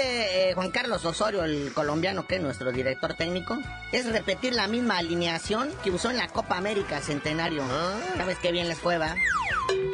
eh, 0.50 0.54
Juan 0.54 0.70
Carlos 0.70 1.04
Osorio, 1.04 1.42
el 1.42 1.72
colombiano 1.74 2.26
que 2.28 2.36
es 2.36 2.40
nuestro 2.40 2.70
director 2.70 3.14
técnico, 3.14 3.58
es 3.90 4.06
repetir 4.06 4.54
la 4.54 4.68
misma 4.68 4.98
alineación 4.98 5.70
que 5.82 5.90
usó 5.90 6.10
en 6.10 6.18
la 6.18 6.28
Copa 6.28 6.56
América 6.56 7.00
Centenario. 7.00 7.64
Ah. 7.68 7.98
¿Sabes 8.16 8.38
qué 8.38 8.52
bien 8.52 8.68
les 8.68 8.78
fue, 8.78 8.96
va? 8.96 9.16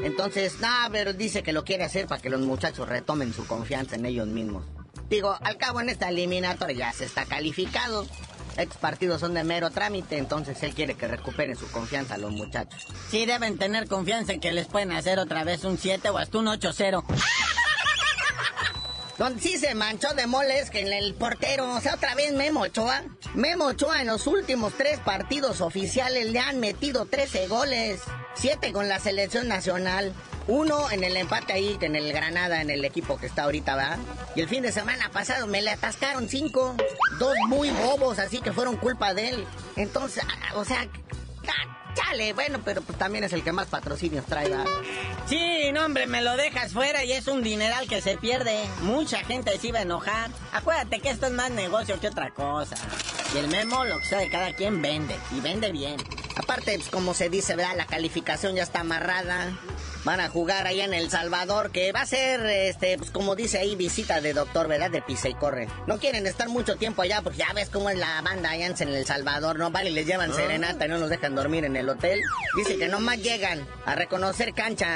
Entonces, 0.02 0.60
nada, 0.60 0.90
pero 0.92 1.14
dice 1.14 1.42
que 1.42 1.54
lo 1.54 1.64
quiere 1.64 1.84
hacer 1.84 2.06
para 2.06 2.20
que 2.20 2.28
los 2.28 2.42
muchachos 2.42 2.86
retomen 2.86 3.32
su 3.32 3.46
confianza 3.46 3.96
en 3.96 4.04
ellos 4.04 4.28
mismos. 4.28 4.66
Digo, 5.08 5.38
al 5.42 5.56
cabo 5.56 5.80
en 5.80 5.88
esta 5.88 6.10
eliminatoria 6.10 6.76
ya 6.76 6.92
se 6.92 7.06
está 7.06 7.24
calificado. 7.24 8.06
Estos 8.58 8.78
partidos 8.78 9.20
son 9.20 9.34
de 9.34 9.44
mero 9.44 9.70
trámite, 9.70 10.18
entonces 10.18 10.60
él 10.64 10.74
quiere 10.74 10.96
que 10.96 11.06
recuperen 11.06 11.56
su 11.56 11.70
confianza 11.70 12.16
a 12.16 12.18
los 12.18 12.32
muchachos. 12.32 12.88
Sí, 13.08 13.24
deben 13.24 13.56
tener 13.56 13.86
confianza 13.86 14.32
en 14.32 14.40
que 14.40 14.50
les 14.50 14.66
pueden 14.66 14.90
hacer 14.90 15.20
otra 15.20 15.44
vez 15.44 15.62
un 15.62 15.78
7 15.78 16.10
o 16.10 16.18
hasta 16.18 16.38
un 16.38 16.46
8-0. 16.46 17.04
Donde 19.18 19.40
sí 19.40 19.58
se 19.58 19.76
manchó 19.76 20.12
de 20.14 20.26
moles 20.26 20.70
que 20.70 20.80
en 20.80 20.92
el 20.92 21.14
portero, 21.14 21.72
o 21.72 21.80
sea, 21.80 21.94
otra 21.94 22.16
vez 22.16 22.32
Memo 22.32 22.62
Ochoa. 22.62 23.04
Memo 23.34 23.66
Ochoa 23.66 24.00
en 24.00 24.08
los 24.08 24.26
últimos 24.26 24.72
tres 24.74 24.98
partidos 24.98 25.60
oficiales 25.60 26.32
le 26.32 26.40
han 26.40 26.58
metido 26.58 27.06
13 27.06 27.46
goles, 27.46 28.00
7 28.34 28.72
con 28.72 28.88
la 28.88 28.98
selección 28.98 29.46
nacional. 29.46 30.12
Uno 30.48 30.90
en 30.90 31.04
el 31.04 31.14
empate 31.18 31.52
ahí, 31.52 31.76
en 31.82 31.94
el 31.94 32.10
Granada, 32.10 32.62
en 32.62 32.70
el 32.70 32.82
equipo 32.84 33.18
que 33.18 33.26
está 33.26 33.44
ahorita, 33.44 33.76
¿verdad? 33.76 33.98
Y 34.34 34.40
el 34.40 34.48
fin 34.48 34.62
de 34.62 34.72
semana 34.72 35.10
pasado 35.10 35.46
me 35.46 35.60
le 35.60 35.70
atascaron 35.70 36.26
cinco. 36.28 36.74
Dos 37.18 37.34
muy 37.48 37.70
bobos, 37.70 38.18
así 38.18 38.40
que 38.40 38.52
fueron 38.52 38.76
culpa 38.78 39.12
de 39.12 39.28
él. 39.28 39.46
Entonces, 39.76 40.24
o 40.54 40.64
sea, 40.64 40.88
ah, 41.46 41.92
chale, 41.94 42.32
bueno, 42.32 42.60
pero 42.64 42.80
pues 42.80 42.96
también 42.96 43.24
es 43.24 43.34
el 43.34 43.44
que 43.44 43.52
más 43.52 43.66
patrocinios 43.66 44.24
trae, 44.24 44.48
¿verdad? 44.48 44.64
Sí, 45.26 45.70
no, 45.72 45.84
hombre, 45.84 46.06
me 46.06 46.22
lo 46.22 46.34
dejas 46.38 46.72
fuera 46.72 47.04
y 47.04 47.12
es 47.12 47.26
un 47.26 47.42
dineral 47.42 47.86
que 47.86 48.00
se 48.00 48.16
pierde. 48.16 48.64
Mucha 48.80 49.18
gente 49.24 49.58
se 49.58 49.68
iba 49.68 49.80
a 49.80 49.82
enojar. 49.82 50.30
Acuérdate 50.54 51.00
que 51.00 51.10
esto 51.10 51.26
es 51.26 51.32
más 51.32 51.50
negocio 51.50 52.00
que 52.00 52.08
otra 52.08 52.30
cosa. 52.30 52.76
Y 53.34 53.38
el 53.38 53.48
memo, 53.48 53.84
lo 53.84 53.98
que 53.98 54.06
sea 54.06 54.20
de 54.20 54.30
cada 54.30 54.54
quien, 54.54 54.80
vende. 54.80 55.14
Y 55.36 55.40
vende 55.40 55.70
bien. 55.72 55.96
Aparte, 56.36 56.78
pues 56.78 56.88
como 56.88 57.12
se 57.12 57.28
dice, 57.28 57.54
¿verdad? 57.56 57.76
La 57.76 57.84
calificación 57.84 58.54
ya 58.54 58.62
está 58.62 58.80
amarrada. 58.80 59.52
Van 60.08 60.20
a 60.20 60.30
jugar 60.30 60.66
allá 60.66 60.86
en 60.86 60.94
El 60.94 61.10
Salvador, 61.10 61.70
que 61.70 61.92
va 61.92 62.00
a 62.00 62.06
ser, 62.06 62.40
este, 62.46 62.96
pues 62.96 63.10
como 63.10 63.36
dice 63.36 63.58
ahí, 63.58 63.76
visita 63.76 64.22
de 64.22 64.32
doctor, 64.32 64.66
¿verdad? 64.66 64.90
De 64.90 65.02
pisa 65.02 65.28
y 65.28 65.34
corre. 65.34 65.68
No 65.86 65.98
quieren 65.98 66.26
estar 66.26 66.48
mucho 66.48 66.76
tiempo 66.76 67.02
allá, 67.02 67.20
porque 67.20 67.40
ya 67.40 67.52
ves 67.54 67.68
cómo 67.68 67.90
es 67.90 67.98
la 67.98 68.22
banda 68.22 68.48
allá 68.48 68.68
en 68.68 68.88
El 68.88 69.04
Salvador, 69.04 69.58
¿no? 69.58 69.70
Vale, 69.70 69.90
les 69.90 70.06
llevan 70.06 70.32
serenata 70.32 70.86
y 70.86 70.88
no 70.88 70.96
los 70.96 71.10
dejan 71.10 71.34
dormir 71.34 71.66
en 71.66 71.76
el 71.76 71.86
hotel. 71.90 72.22
Dice 72.56 72.78
que 72.78 72.88
nomás 72.88 73.18
llegan 73.18 73.68
a 73.84 73.96
reconocer 73.96 74.54
cancha, 74.54 74.86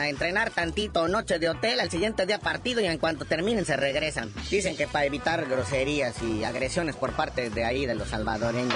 a 0.00 0.08
entrenar 0.08 0.50
tantito, 0.50 1.06
noche 1.06 1.38
de 1.38 1.50
hotel, 1.50 1.78
al 1.78 1.90
siguiente 1.90 2.24
día 2.24 2.38
partido 2.38 2.80
y 2.80 2.86
en 2.86 2.96
cuanto 2.96 3.26
terminen 3.26 3.66
se 3.66 3.76
regresan. 3.76 4.32
Dicen 4.48 4.74
que 4.74 4.86
para 4.86 5.04
evitar 5.04 5.44
groserías 5.44 6.14
y 6.22 6.44
agresiones 6.44 6.96
por 6.96 7.12
parte 7.12 7.50
de 7.50 7.62
ahí, 7.62 7.84
de 7.84 7.94
los 7.94 8.08
salvadoreños. 8.08 8.74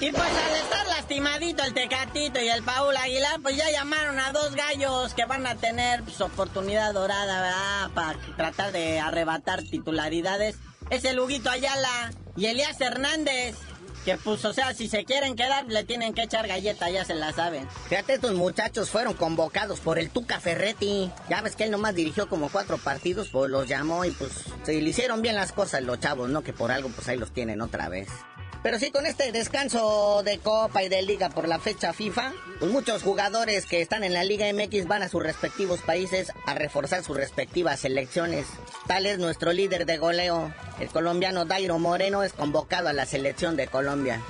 Y 0.00 0.10
pues 0.12 0.22
al 0.22 0.54
estar 0.62 0.86
lastimadito 0.86 1.62
el 1.62 1.74
Tecatito 1.74 2.40
y 2.40 2.48
el 2.48 2.62
Paul 2.62 2.96
Aguilar, 2.96 3.38
pues 3.42 3.54
ya 3.56 3.70
llamaron 3.70 4.18
a 4.18 4.32
dos 4.32 4.54
gallos 4.54 5.12
que 5.12 5.26
van 5.26 5.46
a 5.46 5.56
tener 5.56 6.02
pues, 6.02 6.22
oportunidad 6.22 6.94
dorada, 6.94 7.42
¿verdad? 7.42 7.90
Para 7.94 8.18
tratar 8.34 8.72
de 8.72 8.98
arrebatar 8.98 9.62
titularidades. 9.62 10.56
Es 10.88 11.04
el 11.04 11.20
Huguito 11.20 11.50
Ayala 11.50 12.12
y 12.34 12.46
Elías 12.46 12.80
Hernández. 12.80 13.56
Que 14.06 14.16
pues, 14.16 14.42
o 14.46 14.54
sea, 14.54 14.72
si 14.72 14.88
se 14.88 15.04
quieren 15.04 15.36
quedar, 15.36 15.66
le 15.66 15.84
tienen 15.84 16.14
que 16.14 16.22
echar 16.22 16.48
galleta, 16.48 16.88
ya 16.88 17.04
se 17.04 17.14
la 17.14 17.34
saben. 17.34 17.68
Fíjate, 17.90 18.14
estos 18.14 18.32
muchachos 18.32 18.88
fueron 18.88 19.12
convocados 19.12 19.80
por 19.80 19.98
el 19.98 20.08
Tuca 20.08 20.40
Ferretti. 20.40 21.10
Ya 21.28 21.42
ves 21.42 21.56
que 21.56 21.64
él 21.64 21.70
nomás 21.70 21.94
dirigió 21.94 22.26
como 22.26 22.48
cuatro 22.48 22.78
partidos, 22.78 23.28
pues 23.28 23.50
los 23.50 23.68
llamó 23.68 24.06
y 24.06 24.10
pues 24.12 24.32
se 24.62 24.80
le 24.80 24.88
hicieron 24.88 25.20
bien 25.20 25.34
las 25.34 25.52
cosas 25.52 25.82
los 25.82 26.00
chavos, 26.00 26.30
¿no? 26.30 26.42
Que 26.42 26.54
por 26.54 26.72
algo 26.72 26.88
pues 26.88 27.06
ahí 27.08 27.18
los 27.18 27.32
tienen 27.32 27.60
otra 27.60 27.90
vez. 27.90 28.08
Pero 28.62 28.78
sí, 28.78 28.90
con 28.90 29.06
este 29.06 29.32
descanso 29.32 30.22
de 30.22 30.38
Copa 30.38 30.82
y 30.82 30.90
de 30.90 31.00
Liga 31.00 31.30
por 31.30 31.48
la 31.48 31.58
fecha 31.58 31.94
FIFA, 31.94 32.32
pues 32.58 32.70
muchos 32.70 33.02
jugadores 33.02 33.64
que 33.64 33.80
están 33.80 34.04
en 34.04 34.12
la 34.12 34.22
Liga 34.22 34.52
MX 34.52 34.86
van 34.86 35.02
a 35.02 35.08
sus 35.08 35.22
respectivos 35.22 35.80
países 35.80 36.30
a 36.44 36.52
reforzar 36.54 37.02
sus 37.02 37.16
respectivas 37.16 37.80
selecciones. 37.80 38.46
Tal 38.86 39.06
es 39.06 39.18
nuestro 39.18 39.54
líder 39.54 39.86
de 39.86 39.96
goleo, 39.96 40.52
el 40.78 40.88
colombiano 40.88 41.46
Dairo 41.46 41.78
Moreno, 41.78 42.22
es 42.22 42.34
convocado 42.34 42.90
a 42.90 42.92
la 42.92 43.06
selección 43.06 43.56
de 43.56 43.66
Colombia, 43.66 44.20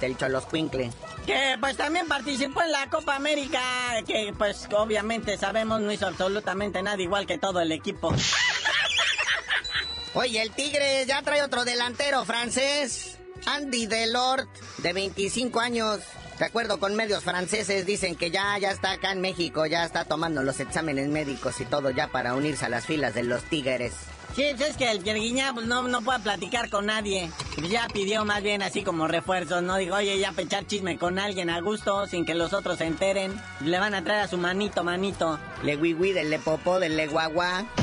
del 0.00 0.16
Cholos 0.16 0.46
Quincle. 0.46 0.90
Que 1.26 1.56
pues 1.60 1.76
también 1.76 2.08
participó 2.08 2.62
en 2.62 2.72
la 2.72 2.88
Copa 2.88 3.16
América, 3.16 3.60
que 4.06 4.32
pues 4.38 4.66
obviamente 4.74 5.36
sabemos 5.36 5.82
no 5.82 5.92
hizo 5.92 6.06
absolutamente 6.06 6.82
nada 6.82 7.02
igual 7.02 7.26
que 7.26 7.36
todo 7.36 7.60
el 7.60 7.70
equipo. 7.70 8.14
Oye, 10.14 10.40
el 10.40 10.52
Tigre 10.52 11.04
ya 11.06 11.20
trae 11.20 11.42
otro 11.42 11.66
delantero 11.66 12.24
francés. 12.24 13.18
Andy 13.46 13.86
Delort, 13.86 14.48
de 14.78 14.92
25 14.92 15.60
años. 15.60 16.00
De 16.38 16.44
acuerdo 16.44 16.80
con 16.80 16.96
medios 16.96 17.22
franceses, 17.22 17.86
dicen 17.86 18.16
que 18.16 18.30
ya, 18.30 18.58
ya 18.58 18.72
está 18.72 18.92
acá 18.92 19.12
en 19.12 19.20
México, 19.20 19.66
ya 19.66 19.84
está 19.84 20.04
tomando 20.04 20.42
los 20.42 20.58
exámenes 20.58 21.08
médicos 21.08 21.60
y 21.60 21.64
todo 21.64 21.90
ya 21.90 22.08
para 22.08 22.34
unirse 22.34 22.64
a 22.64 22.68
las 22.68 22.86
filas 22.86 23.14
de 23.14 23.22
los 23.22 23.44
Tigres. 23.44 23.92
Sí, 24.34 24.42
es 24.42 24.76
que 24.76 24.90
el 24.90 24.98
Pierguiñá 24.98 25.52
pues, 25.54 25.66
no, 25.66 25.86
no 25.86 26.02
puede 26.02 26.18
platicar 26.18 26.68
con 26.68 26.86
nadie. 26.86 27.30
Pues 27.54 27.70
ya 27.70 27.86
pidió 27.86 28.24
más 28.24 28.42
bien 28.42 28.62
así 28.62 28.82
como 28.82 29.06
refuerzos, 29.06 29.62
¿no? 29.62 29.76
Dijo, 29.76 29.94
oye, 29.94 30.18
ya 30.18 30.32
pechar 30.32 30.66
chisme 30.66 30.98
con 30.98 31.20
alguien 31.20 31.50
a 31.50 31.60
gusto, 31.60 32.08
sin 32.08 32.24
que 32.24 32.34
los 32.34 32.52
otros 32.52 32.78
se 32.78 32.86
enteren. 32.86 33.40
Le 33.60 33.78
van 33.78 33.94
a 33.94 34.02
traer 34.02 34.22
a 34.22 34.28
su 34.28 34.36
manito, 34.36 34.82
manito. 34.82 35.38
Le 35.62 35.76
wiwi 35.76 36.10
del 36.12 36.30
le 36.30 36.40
popó, 36.40 36.80
del 36.80 36.96
le 36.96 37.06
guagua. 37.06 37.64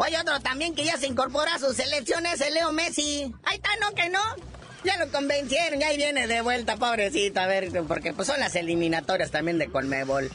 Oye, 0.00 0.16
otro 0.16 0.38
también 0.38 0.76
que 0.76 0.84
ya 0.84 0.96
se 0.96 1.08
incorpora 1.08 1.56
a 1.56 1.58
su 1.58 1.74
selección 1.74 2.24
es 2.24 2.40
el 2.40 2.54
Leo 2.54 2.70
Messi. 2.72 3.34
Ahí 3.42 3.56
está, 3.56 3.70
¿no? 3.80 3.94
Que 3.96 4.08
no. 4.08 4.20
Ya 4.84 4.96
lo 4.96 5.10
convencieron, 5.10 5.80
ya 5.80 5.88
ahí 5.88 5.96
viene 5.96 6.28
de 6.28 6.40
vuelta, 6.40 6.76
pobrecito, 6.76 7.40
a 7.40 7.48
ver, 7.48 7.68
porque 7.88 8.12
pues 8.12 8.28
son 8.28 8.38
las 8.38 8.54
eliminatorias 8.54 9.32
también 9.32 9.58
de 9.58 9.68
Colmebol. 9.68 10.30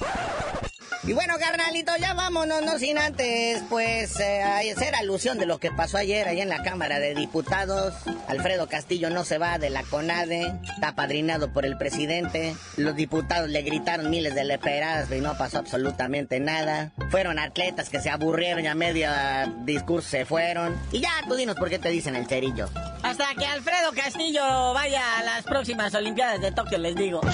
Y 1.05 1.11
bueno, 1.11 1.33
carnalito, 1.37 1.91
ya 1.99 2.13
vámonos, 2.13 2.61
no 2.61 2.79
sin 2.79 2.97
antes, 2.97 3.61
pues, 3.69 4.17
eh, 4.21 4.41
hacer 4.41 4.95
alusión 4.95 5.37
de 5.37 5.45
lo 5.45 5.59
que 5.59 5.69
pasó 5.69 5.97
ayer 5.97 6.29
allá 6.29 6.43
en 6.43 6.47
la 6.47 6.63
Cámara 6.63 6.99
de 6.99 7.13
Diputados. 7.13 7.93
Alfredo 8.29 8.69
Castillo 8.69 9.09
no 9.09 9.25
se 9.25 9.37
va 9.37 9.57
de 9.57 9.69
la 9.69 9.83
CONADE, 9.83 10.53
está 10.63 10.95
padrinado 10.95 11.51
por 11.51 11.65
el 11.65 11.77
presidente. 11.77 12.55
Los 12.77 12.95
diputados 12.95 13.49
le 13.49 13.63
gritaron 13.63 14.09
miles 14.09 14.33
de 14.33 14.45
leperadas 14.45 15.11
y 15.11 15.19
no 15.19 15.37
pasó 15.37 15.57
absolutamente 15.57 16.39
nada. 16.39 16.93
Fueron 17.09 17.37
atletas 17.37 17.89
que 17.89 17.99
se 17.99 18.09
aburrieron 18.09 18.63
y 18.63 18.67
a 18.67 18.75
media 18.75 19.53
discurso 19.65 20.07
se 20.07 20.25
fueron. 20.25 20.73
Y 20.93 21.01
ya, 21.01 21.11
tú 21.27 21.35
dinos 21.35 21.57
por 21.57 21.69
qué 21.69 21.79
te 21.79 21.89
dicen 21.89 22.15
el 22.15 22.27
cerillo. 22.27 22.69
Hasta 23.01 23.35
que 23.35 23.45
Alfredo 23.45 23.91
Castillo 23.91 24.73
vaya 24.73 25.19
a 25.19 25.23
las 25.23 25.43
próximas 25.43 25.93
Olimpiadas 25.95 26.39
de 26.39 26.53
Tokio, 26.53 26.77
les 26.77 26.95
digo. 26.95 27.19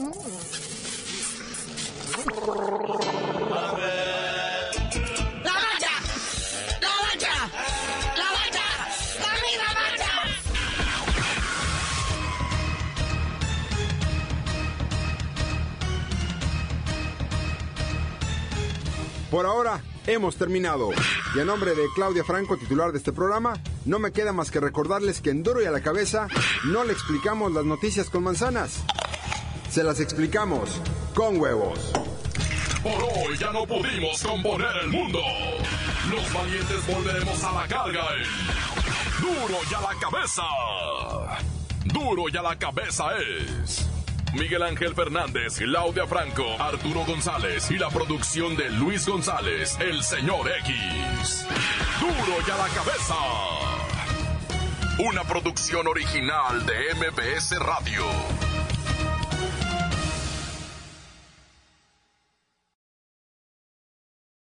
¡La 0.00 0.06
bacha! 0.06 0.06
¡La 0.06 0.06
bacha! 0.06 0.46
¡La 2.20 2.30
bacha! 2.30 2.30
¡La 2.30 2.30
misma 2.30 2.30
bacha! 2.30 2.39
Por 19.30 19.46
ahora 19.46 19.80
hemos 20.08 20.36
terminado. 20.36 20.90
Y 21.36 21.40
a 21.40 21.44
nombre 21.44 21.74
de 21.74 21.86
Claudia 21.94 22.24
Franco, 22.24 22.56
titular 22.56 22.90
de 22.90 22.98
este 22.98 23.12
programa, 23.12 23.54
no 23.84 24.00
me 24.00 24.10
queda 24.10 24.32
más 24.32 24.50
que 24.50 24.58
recordarles 24.58 25.20
que 25.20 25.30
en 25.30 25.44
Duro 25.44 25.62
y 25.62 25.66
a 25.66 25.70
la 25.70 25.82
cabeza 25.82 26.26
no 26.64 26.82
le 26.82 26.92
explicamos 26.92 27.52
las 27.52 27.64
noticias 27.64 28.10
con 28.10 28.24
manzanas. 28.24 28.82
Se 29.70 29.84
las 29.84 30.00
explicamos 30.00 30.80
con 31.14 31.40
huevos. 31.40 31.92
Por 32.82 33.02
hoy 33.02 33.36
ya 33.38 33.52
no 33.52 33.66
pudimos 33.66 34.22
componer 34.22 34.74
el 34.82 34.88
mundo. 34.88 35.20
Los 36.10 36.32
valientes 36.32 36.86
volveremos 36.86 37.44
a 37.44 37.52
la 37.52 37.68
carga 37.68 38.06
en 38.16 39.20
Duro 39.20 39.58
y 39.70 39.74
a 39.74 39.80
la 39.80 40.00
cabeza. 40.00 40.42
Duro 41.84 42.24
y 42.32 42.36
a 42.36 42.42
la 42.42 42.56
cabeza 42.56 43.10
es 43.18 43.86
Miguel 44.32 44.62
Ángel 44.62 44.94
Fernández, 44.94 45.58
Claudia 45.58 46.06
Franco, 46.06 46.44
Arturo 46.58 47.04
González 47.04 47.70
y 47.70 47.78
la 47.78 47.90
producción 47.90 48.56
de 48.56 48.70
Luis 48.70 49.06
González, 49.06 49.76
el 49.80 50.02
señor 50.02 50.50
X. 50.60 51.46
Duro 52.00 52.38
y 52.46 52.50
a 52.50 52.56
la 52.56 52.68
cabeza. 52.68 53.14
Una 55.00 55.24
producción 55.24 55.86
original 55.86 56.64
de 56.64 56.94
MBS 56.94 57.58
Radio. 57.58 58.49